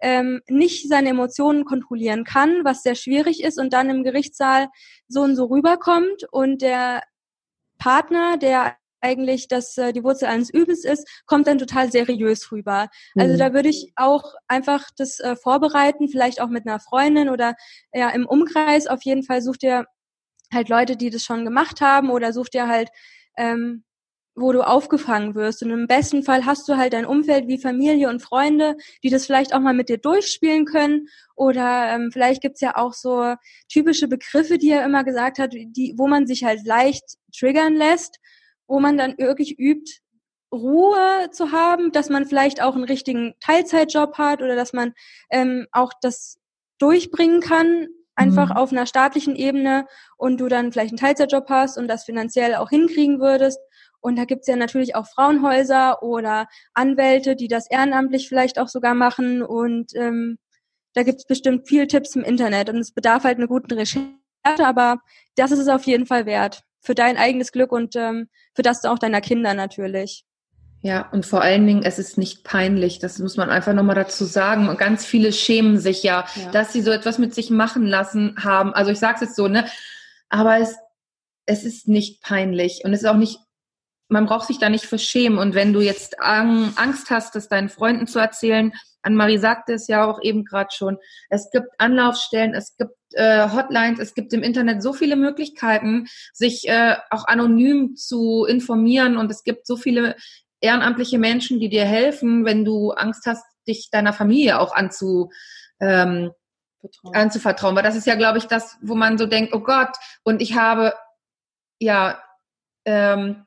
[0.00, 4.68] ähm, nicht seine Emotionen kontrollieren kann, was sehr schwierig ist und dann im Gerichtssaal
[5.08, 7.02] so und so rüberkommt und der
[7.78, 8.76] Partner, der
[9.06, 12.88] eigentlich das äh, die Wurzel eines Übels ist, kommt dann total seriös rüber.
[13.16, 13.38] Also mhm.
[13.38, 17.54] da würde ich auch einfach das äh, vorbereiten, vielleicht auch mit einer Freundin oder
[17.92, 18.86] ja im Umkreis.
[18.86, 19.86] Auf jeden Fall sucht ihr
[20.52, 22.88] halt Leute, die das schon gemacht haben oder sucht ihr halt
[23.36, 23.84] ähm,
[24.36, 25.62] wo du aufgefangen wirst.
[25.62, 29.24] Und im besten Fall hast du halt ein Umfeld wie Familie und Freunde, die das
[29.24, 31.08] vielleicht auch mal mit dir durchspielen können.
[31.34, 33.34] Oder ähm, vielleicht gibt's ja auch so
[33.68, 38.18] typische Begriffe, die er immer gesagt hat, die, wo man sich halt leicht triggern lässt
[38.66, 40.00] wo man dann wirklich übt,
[40.52, 44.94] Ruhe zu haben, dass man vielleicht auch einen richtigen Teilzeitjob hat oder dass man
[45.30, 46.38] ähm, auch das
[46.78, 48.56] durchbringen kann, einfach mhm.
[48.56, 49.86] auf einer staatlichen Ebene
[50.16, 53.58] und du dann vielleicht einen Teilzeitjob hast und das finanziell auch hinkriegen würdest.
[54.00, 58.94] Und da gibt's ja natürlich auch Frauenhäuser oder Anwälte, die das ehrenamtlich vielleicht auch sogar
[58.94, 59.42] machen.
[59.42, 60.38] Und ähm,
[60.94, 62.70] da gibt's bestimmt viel Tipps im Internet.
[62.70, 64.14] Und es bedarf halt einer guten Recherche,
[64.44, 65.00] aber
[65.34, 68.84] das ist es auf jeden Fall wert für dein eigenes Glück und ähm, für das
[68.84, 70.24] auch deiner Kinder natürlich.
[70.82, 73.00] Ja, und vor allen Dingen, es ist nicht peinlich.
[73.00, 74.68] Das muss man einfach nochmal dazu sagen.
[74.68, 78.36] Und ganz viele schämen sich ja, ja, dass sie so etwas mit sich machen lassen
[78.38, 78.72] haben.
[78.72, 79.66] Also ich sage es jetzt so, ne?
[80.28, 80.76] Aber es,
[81.44, 83.40] es ist nicht peinlich und es ist auch nicht,
[84.08, 85.38] man braucht sich da nicht für schämen.
[85.38, 88.72] Und wenn du jetzt Angst hast, das deinen Freunden zu erzählen,
[89.06, 90.98] Anne-Marie sagte es ja auch eben gerade schon,
[91.30, 96.68] es gibt Anlaufstellen, es gibt äh, Hotlines, es gibt im Internet so viele Möglichkeiten, sich
[96.68, 100.16] äh, auch anonym zu informieren und es gibt so viele
[100.60, 105.30] ehrenamtliche Menschen, die dir helfen, wenn du Angst hast, dich deiner Familie auch anzu,
[105.80, 106.32] ähm,
[106.82, 107.14] anzuvertrauen.
[107.14, 107.76] anzuvertrauen.
[107.76, 110.56] Weil das ist ja, glaube ich, das, wo man so denkt, oh Gott, und ich
[110.56, 110.94] habe,
[111.78, 112.22] ja,
[112.84, 113.44] ähm,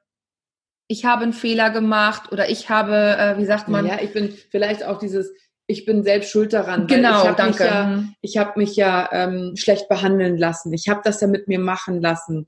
[0.87, 3.85] ich habe einen Fehler gemacht oder ich habe, äh, wie sagt man?
[3.85, 5.31] Ja, ich bin vielleicht auch dieses,
[5.69, 6.87] ich bin selbst schuld daran.
[6.87, 7.63] Genau, ich danke.
[7.63, 8.15] Ja, mhm.
[8.21, 10.73] ich habe mich ja ähm, schlecht behandeln lassen.
[10.73, 12.47] Ich habe das ja mit mir machen lassen.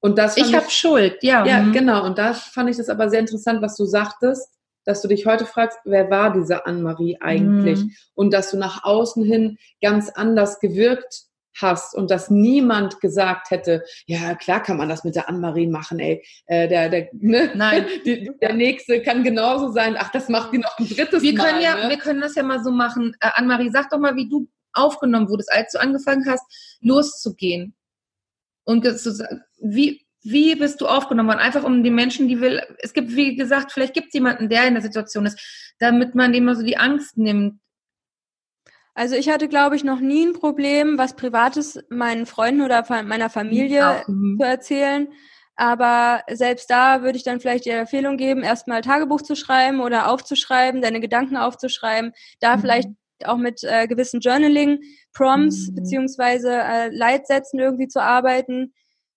[0.00, 1.46] Und das ich habe Schuld, ja.
[1.46, 1.72] Ja, mhm.
[1.72, 2.04] genau.
[2.04, 4.48] Und da fand ich das aber sehr interessant, was du sagtest,
[4.84, 7.78] dass du dich heute fragst, wer war diese Anne-Marie eigentlich?
[7.78, 7.92] Mhm.
[8.14, 11.22] Und dass du nach außen hin ganz anders gewirkt
[11.60, 15.98] hast und dass niemand gesagt hätte, ja klar kann man das mit der Anne-Marie machen,
[15.98, 17.52] ey, äh, der, der, ne?
[17.54, 17.86] Nein.
[18.04, 21.46] Die, der nächste kann genauso sein, ach, das macht die noch ein drittes wir Mal.
[21.46, 21.90] Können ja, ne?
[21.90, 23.14] Wir können das ja mal so machen.
[23.20, 26.44] Äh, Anne-Marie, sag doch mal, wie du aufgenommen wurdest, als du angefangen hast,
[26.80, 27.74] loszugehen.
[28.64, 28.84] Und
[29.60, 31.40] wie, wie bist du aufgenommen worden?
[31.40, 34.66] Einfach um die Menschen, die will, es gibt, wie gesagt, vielleicht gibt es jemanden, der
[34.66, 37.58] in der Situation ist, damit man dem mal so die Angst nimmt,
[38.94, 43.30] also ich hatte, glaube ich, noch nie ein Problem, was Privates meinen Freunden oder meiner
[43.30, 44.36] Familie mhm.
[44.38, 45.08] zu erzählen.
[45.56, 50.10] Aber selbst da würde ich dann vielleicht die Empfehlung geben, erstmal Tagebuch zu schreiben oder
[50.10, 52.60] aufzuschreiben, deine Gedanken aufzuschreiben, da mhm.
[52.60, 52.88] vielleicht
[53.24, 55.74] auch mit äh, gewissen Journaling-Prompts mhm.
[55.74, 58.72] beziehungsweise äh, Leitsätzen irgendwie zu arbeiten,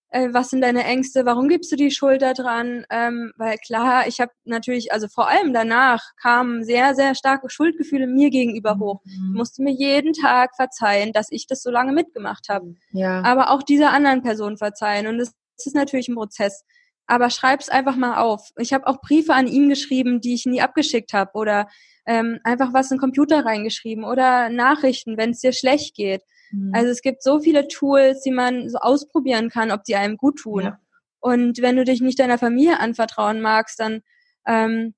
[0.09, 2.85] äh, was sind deine Ängste, warum gibst du die Schuld da dran?
[2.89, 8.07] Ähm, weil klar, ich habe natürlich, also vor allem danach kamen sehr, sehr starke Schuldgefühle
[8.07, 9.01] mir gegenüber hoch.
[9.05, 9.33] Ich mhm.
[9.33, 12.75] musste mir jeden Tag verzeihen, dass ich das so lange mitgemacht habe.
[12.91, 13.23] Ja.
[13.23, 15.07] Aber auch dieser anderen Person verzeihen.
[15.07, 16.63] Und das, das ist natürlich ein Prozess.
[17.07, 18.49] Aber schreib's einfach mal auf.
[18.57, 21.31] Ich habe auch Briefe an ihm geschrieben, die ich nie abgeschickt habe.
[21.33, 21.67] Oder
[22.05, 24.03] ähm, einfach was in den Computer reingeschrieben.
[24.03, 26.21] Oder Nachrichten, wenn es dir schlecht geht.
[26.55, 26.71] Mhm.
[26.73, 30.39] Also es gibt so viele Tools, die man so ausprobieren kann, ob die einem gut
[30.39, 30.63] tun.
[30.63, 30.79] Ja.
[31.19, 34.01] Und wenn du dich nicht deiner Familie anvertrauen magst, dann
[34.47, 34.93] ähm,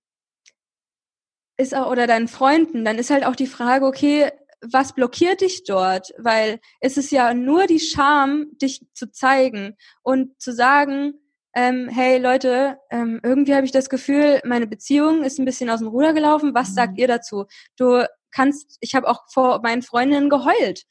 [1.57, 4.31] ist auch oder deinen Freunden, dann ist halt auch die Frage, okay,
[4.61, 6.13] was blockiert dich dort?
[6.17, 11.13] Weil es ist ja nur die Scham, dich zu zeigen und zu sagen,
[11.55, 15.79] ähm, hey Leute, ähm, irgendwie habe ich das Gefühl, meine Beziehung ist ein bisschen aus
[15.79, 16.53] dem Ruder gelaufen.
[16.53, 16.73] Was mhm.
[16.73, 17.45] sagt ihr dazu?
[17.77, 20.83] Du kannst, ich habe auch vor meinen Freundinnen geheult,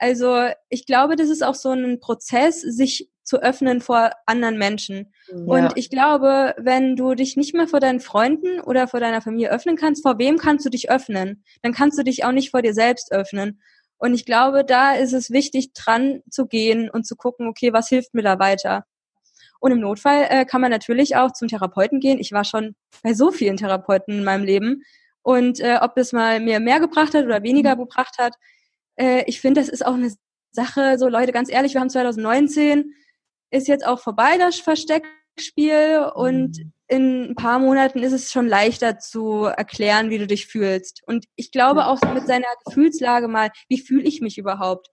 [0.00, 5.12] also ich glaube, das ist auch so ein Prozess, sich zu öffnen vor anderen Menschen.
[5.28, 5.36] Ja.
[5.36, 9.50] Und ich glaube, wenn du dich nicht mehr vor deinen Freunden oder vor deiner Familie
[9.50, 11.44] öffnen kannst, vor wem kannst du dich öffnen?
[11.62, 13.60] Dann kannst du dich auch nicht vor dir selbst öffnen.
[13.98, 17.90] Und ich glaube, da ist es wichtig, dran zu gehen und zu gucken, okay, was
[17.90, 18.86] hilft mir da weiter?
[19.60, 22.18] Und im Notfall äh, kann man natürlich auch zum Therapeuten gehen.
[22.18, 24.82] Ich war schon bei so vielen Therapeuten in meinem Leben.
[25.20, 27.80] Und äh, ob das mal mir mehr gebracht hat oder weniger mhm.
[27.80, 28.34] gebracht hat,
[29.00, 30.12] äh, ich finde, das ist auch eine
[30.52, 32.92] Sache, so Leute, ganz ehrlich, wir haben 2019,
[33.50, 36.72] ist jetzt auch vorbei das Versteckspiel und mhm.
[36.88, 41.02] in ein paar Monaten ist es schon leichter zu erklären, wie du dich fühlst.
[41.06, 44.88] Und ich glaube auch mit seiner Gefühlslage mal, wie fühle ich mich überhaupt?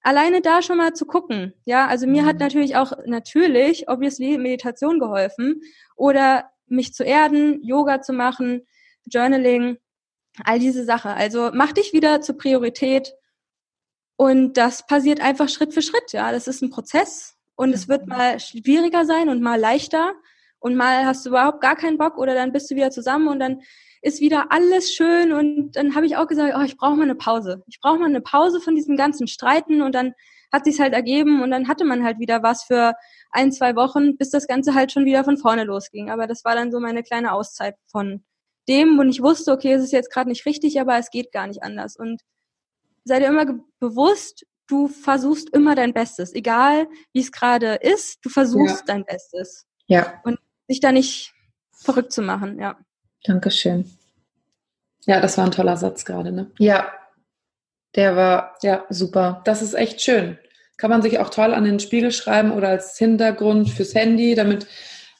[0.00, 2.40] Alleine da schon mal zu gucken, ja, also mir hat mhm.
[2.40, 5.60] natürlich auch natürlich obviously Meditation geholfen
[5.96, 8.66] oder mich zu erden, Yoga zu machen,
[9.06, 9.78] Journaling,
[10.44, 11.10] all diese Sachen.
[11.10, 13.12] Also mach dich wieder zur Priorität
[14.18, 16.12] und das passiert einfach Schritt für Schritt.
[16.12, 20.12] Ja, das ist ein Prozess und es wird mal schwieriger sein und mal leichter
[20.58, 23.38] und mal hast du überhaupt gar keinen Bock oder dann bist du wieder zusammen und
[23.38, 23.60] dann
[24.02, 27.14] ist wieder alles schön und dann habe ich auch gesagt, oh, ich brauche mal eine
[27.14, 27.62] Pause.
[27.68, 30.14] Ich brauche mal eine Pause von diesem ganzen Streiten und dann
[30.52, 32.94] hat sich's halt ergeben und dann hatte man halt wieder was für
[33.30, 36.10] ein, zwei Wochen, bis das Ganze halt schon wieder von vorne losging.
[36.10, 38.24] Aber das war dann so meine kleine Auszeit von
[38.68, 41.46] dem, wo ich wusste, okay, es ist jetzt gerade nicht richtig, aber es geht gar
[41.46, 41.96] nicht anders.
[41.96, 42.22] Und
[43.08, 43.46] sei dir immer
[43.80, 46.32] bewusst, du versuchst immer dein Bestes.
[46.34, 48.84] Egal, wie es gerade ist, du versuchst ja.
[48.86, 49.66] dein Bestes.
[49.86, 50.20] Ja.
[50.24, 50.38] Und
[50.70, 51.34] dich da nicht
[51.72, 52.78] verrückt zu machen, ja.
[53.24, 53.90] Dankeschön.
[55.06, 56.50] Ja, das war ein toller Satz gerade, ne?
[56.58, 56.92] Ja.
[57.94, 59.40] Der war ja super.
[59.44, 60.38] Das ist echt schön.
[60.76, 64.66] Kann man sich auch toll an den Spiegel schreiben oder als Hintergrund fürs Handy, damit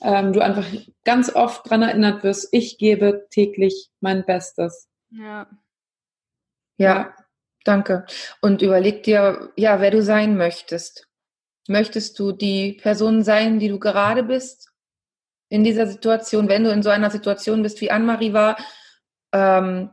[0.03, 0.67] ähm, du einfach
[1.05, 4.89] ganz oft daran erinnert wirst, ich gebe täglich mein Bestes.
[5.11, 5.49] Ja.
[6.77, 7.13] Ja,
[7.69, 8.07] danke.
[8.41, 11.07] Und überleg dir, ja, wer du sein möchtest.
[11.69, 14.71] Möchtest du die Person sein, die du gerade bist?
[15.51, 18.57] In dieser Situation, wenn du in so einer Situation bist, wie Anne-Marie war,
[19.33, 19.91] ähm,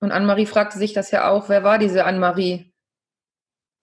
[0.00, 2.72] und Anne-Marie fragte sich das ja auch, wer war diese Anne-Marie?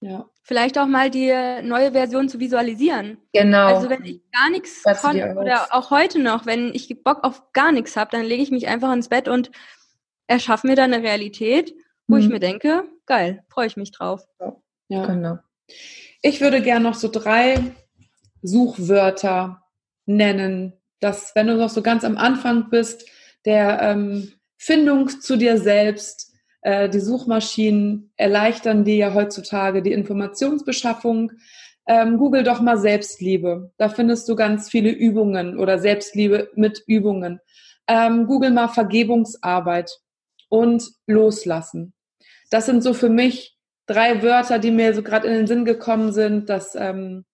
[0.02, 0.30] Ja.
[0.43, 1.32] Vielleicht auch mal die
[1.64, 3.18] neue Version zu visualisieren.
[3.34, 3.68] Genau.
[3.68, 7.72] Also wenn ich gar nichts konnte, oder auch heute noch, wenn ich Bock auf gar
[7.72, 9.52] nichts habe, dann lege ich mich einfach ins Bett und
[10.28, 11.74] erschaffe mir dann eine Realität,
[12.10, 12.22] wo mhm.
[12.22, 14.28] ich mir denke, geil, freue ich mich drauf.
[14.89, 15.39] Ja, genau.
[16.22, 17.62] Ich würde gerne noch so drei
[18.41, 19.64] Suchwörter
[20.05, 23.07] nennen, dass wenn du noch so ganz am Anfang bist,
[23.45, 26.28] der ähm, Findung zu dir selbst,
[26.62, 31.32] Äh, die Suchmaschinen erleichtern dir ja heutzutage die Informationsbeschaffung.
[31.88, 33.72] Ähm, Google doch mal Selbstliebe.
[33.78, 37.39] Da findest du ganz viele Übungen oder Selbstliebe mit Übungen.
[37.88, 39.89] Ähm, Google mal Vergebungsarbeit
[40.49, 41.93] und Loslassen.
[42.50, 46.12] Das sind so für mich drei Wörter, die mir so gerade in den Sinn gekommen
[46.12, 47.26] sind, dass ähm,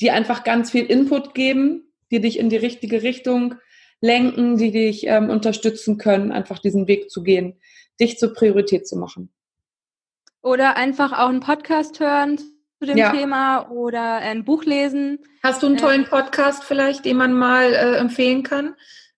[0.00, 3.56] die einfach ganz viel Input geben, die dich in die richtige Richtung
[4.00, 7.58] lenken, die dich ähm, unterstützen können, einfach diesen Weg zu gehen,
[7.98, 9.32] dich zur Priorität zu machen.
[10.42, 12.38] Oder einfach auch einen Podcast hören
[12.78, 13.10] zu dem ja.
[13.10, 15.18] Thema oder ein Buch lesen.
[15.42, 18.74] Hast du einen tollen Podcast vielleicht, den man mal äh, empfehlen kann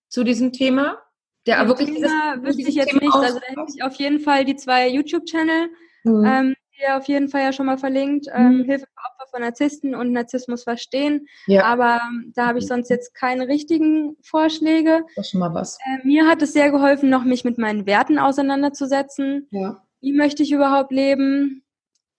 [0.08, 1.02] zu diesem Thema?
[1.46, 3.14] Der wirklich Thema dieses, wüsste ich jetzt Thema nicht.
[3.14, 5.70] Also da hätte ich auf jeden Fall die zwei YouTube-Channel,
[6.04, 6.24] mhm.
[6.24, 8.26] ähm, die auf jeden Fall ja schon mal verlinkt.
[8.32, 8.64] Ähm, mhm.
[8.64, 11.26] Hilfe für Opfer von Narzissten und Narzissmus verstehen.
[11.46, 11.64] Ja.
[11.64, 15.04] Aber ähm, da habe ich sonst jetzt keine richtigen Vorschläge.
[15.16, 15.78] Das ist schon mal was.
[15.84, 19.48] Äh, mir hat es sehr geholfen, noch mich mit meinen Werten auseinanderzusetzen.
[19.50, 19.82] Ja.
[20.00, 21.64] Wie möchte ich überhaupt leben?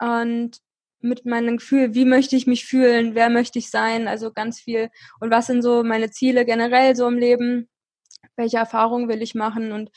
[0.01, 0.59] Und
[1.01, 4.89] mit meinem Gefühl, wie möchte ich mich fühlen, wer möchte ich sein, also ganz viel.
[5.19, 7.69] Und was sind so meine Ziele generell so im Leben?
[8.39, 9.91] Welche Erfahrungen will ich machen und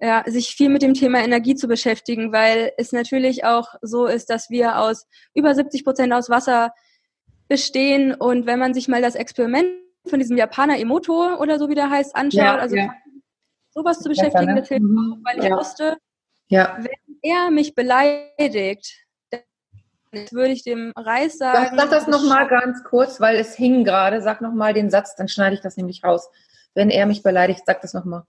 [0.00, 4.30] ja, sich viel mit dem Thema Energie zu beschäftigen, weil es natürlich auch so ist,
[4.30, 6.72] dass wir aus über 70 Prozent aus Wasser
[7.48, 9.68] bestehen und wenn man sich mal das Experiment
[10.06, 12.94] von diesem Japaner Emoto oder so wie der heißt anschaut, ja, also ja.
[13.74, 15.98] sowas zu beschäftigen, das hilft auch, weil ich wusste,
[16.48, 19.42] wenn er mich beleidigt, dann
[20.30, 21.76] würde ich dem Reis sagen.
[21.76, 24.22] Sag das nochmal ganz kurz, weil es hing gerade.
[24.22, 26.28] Sag nochmal den Satz, dann schneide ich das nämlich raus
[26.74, 27.62] wenn er mich beleidigt?
[27.66, 28.24] Sag das nochmal.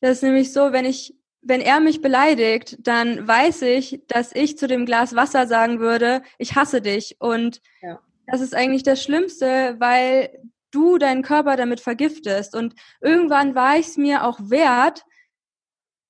[0.00, 4.58] Das ist nämlich so, wenn ich, wenn er mich beleidigt, dann weiß ich, dass ich
[4.58, 7.16] zu dem Glas Wasser sagen würde, ich hasse dich.
[7.18, 8.00] Und ja.
[8.26, 10.30] das ist eigentlich das Schlimmste, weil
[10.70, 12.54] du deinen Körper damit vergiftest.
[12.54, 15.04] Und irgendwann war ich es mir auch wert,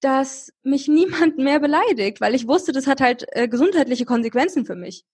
[0.01, 4.77] dass mich niemand mehr beleidigt, weil ich wusste, das hat halt äh, gesundheitliche Konsequenzen für
[4.77, 5.05] mich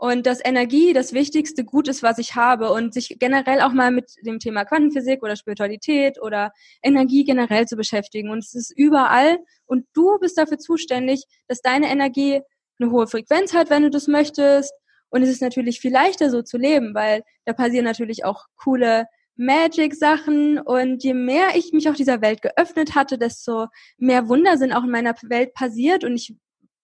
[0.00, 3.90] und dass Energie das wichtigste Gut ist, was ich habe und sich generell auch mal
[3.90, 6.52] mit dem Thema Quantenphysik oder Spiritualität oder
[6.84, 8.30] Energie generell zu beschäftigen.
[8.30, 12.40] Und es ist überall und du bist dafür zuständig, dass deine Energie
[12.78, 14.72] eine hohe Frequenz hat, wenn du das möchtest.
[15.10, 19.06] Und es ist natürlich viel leichter so zu leben, weil da passieren natürlich auch coole
[19.34, 24.72] Magic-Sachen und je mehr ich mich auch dieser Welt geöffnet hatte, desto mehr Wunder sind
[24.72, 26.36] auch in meiner Welt passiert und ich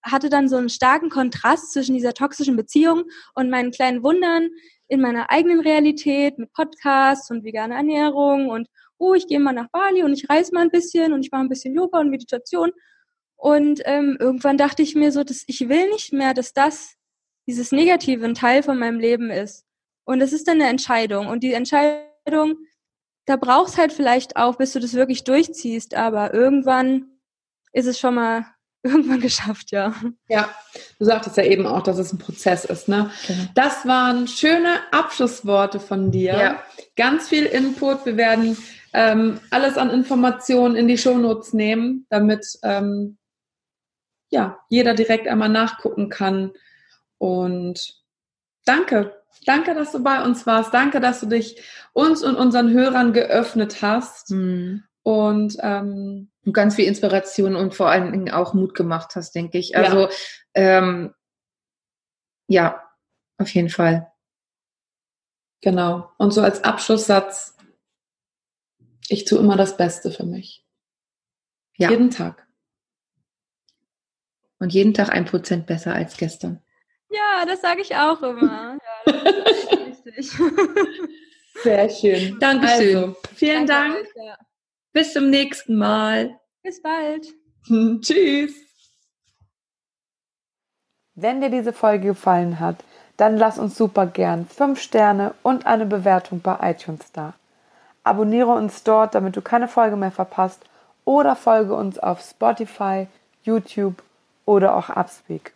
[0.05, 4.51] hatte dann so einen starken Kontrast zwischen dieser toxischen Beziehung und meinen kleinen Wundern
[4.87, 9.69] in meiner eigenen Realität mit Podcasts und veganer Ernährung und oh, ich gehe mal nach
[9.71, 12.71] Bali und ich reise mal ein bisschen und ich mache ein bisschen Yoga und Meditation.
[13.37, 16.95] Und ähm, irgendwann dachte ich mir so, dass ich will nicht mehr, dass das
[17.47, 19.65] dieses Negative ein Teil von meinem Leben ist.
[20.05, 21.27] Und es ist dann eine Entscheidung.
[21.27, 22.57] Und die Entscheidung,
[23.27, 27.21] da brauchst halt vielleicht auch, bis du das wirklich durchziehst, aber irgendwann
[27.73, 28.47] ist es schon mal
[28.85, 29.95] irgendwann geschafft, ja.
[30.29, 30.49] Ja,
[30.99, 33.11] du sagtest ja eben auch, dass es ein Prozess ist, ne?
[33.27, 33.45] Genau.
[33.55, 36.37] Das waren schöne Abschlussworte von dir.
[36.37, 36.63] Ja.
[36.97, 38.07] Ganz viel Input.
[38.07, 38.57] Wir werden
[38.93, 43.17] ähm, alles an Informationen in die Shownotes nehmen, damit ähm,
[44.31, 46.53] ja, jeder direkt einmal nachgucken kann.
[47.19, 47.95] Und
[48.65, 49.21] danke.
[49.47, 50.73] Danke, dass du bei uns warst.
[50.73, 51.61] Danke, dass du dich
[51.93, 54.31] uns und unseren Hörern geöffnet hast.
[54.31, 54.85] Mhm.
[55.05, 59.77] Und ähm, ganz viel Inspiration und vor allen Dingen auch Mut gemacht hast, denke ich.
[59.77, 60.09] Also ja,
[60.55, 61.15] ähm,
[62.49, 62.83] ja
[63.39, 64.11] auf jeden Fall.
[65.61, 66.11] Genau.
[66.19, 67.57] Und so als Abschlusssatz,
[69.09, 70.65] ich tue immer das Beste für mich.
[71.77, 71.91] Ja.
[71.91, 72.47] Jeden Tag.
[74.59, 76.63] Und jeden Tag ein Prozent besser als gestern.
[77.11, 78.79] Ja, das sage ich auch immer.
[79.07, 80.33] Ja, das ist richtig.
[81.63, 82.39] Sehr schön.
[82.41, 82.97] Dankeschön.
[82.97, 84.07] Also, vielen Danke Dank.
[84.07, 84.39] Euch, ja.
[84.95, 86.39] Bis zum nächsten Mal.
[86.63, 87.27] Bis bald.
[88.01, 88.55] Tschüss.
[91.17, 92.77] Wenn dir diese Folge gefallen hat,
[93.17, 97.35] dann lass uns super gern 5 Sterne und eine Bewertung bei iTunes da.
[98.05, 100.65] Abonniere uns dort, damit du keine Folge mehr verpasst
[101.05, 103.09] oder folge uns auf Spotify,
[103.43, 104.01] YouTube
[104.47, 105.55] oder auch Upspeak.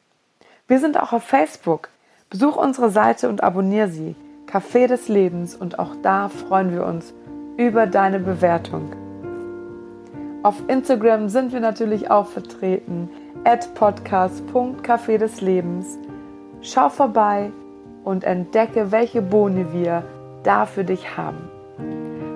[0.67, 1.91] Wir sind auch auf Facebook.
[2.29, 4.17] Besuch unsere Seite und abonniere sie.
[4.49, 7.15] Café des Lebens und auch da freuen wir uns
[7.57, 9.08] über deine Bewertung.
[10.45, 13.11] Auf Instagram sind wir natürlich auch vertreten.
[13.45, 15.99] At podcast.café des Lebens.
[16.63, 17.51] Schau vorbei
[18.05, 20.05] und entdecke, welche Boni wir
[20.45, 21.49] da für dich haben.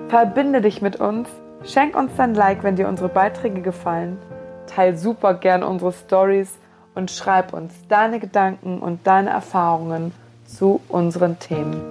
[0.09, 1.29] Verbinde dich mit uns,
[1.63, 4.17] schenk uns dein Like, wenn dir unsere Beiträge gefallen,
[4.67, 6.57] teil super gern unsere Stories
[6.95, 10.11] und schreib uns deine Gedanken und deine Erfahrungen
[10.45, 11.81] zu unseren Themen.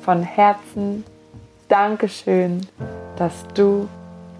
[0.00, 1.04] Von Herzen
[1.68, 2.66] Dankeschön,
[3.16, 3.88] dass du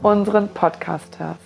[0.05, 1.41] unseren Podcast hörst.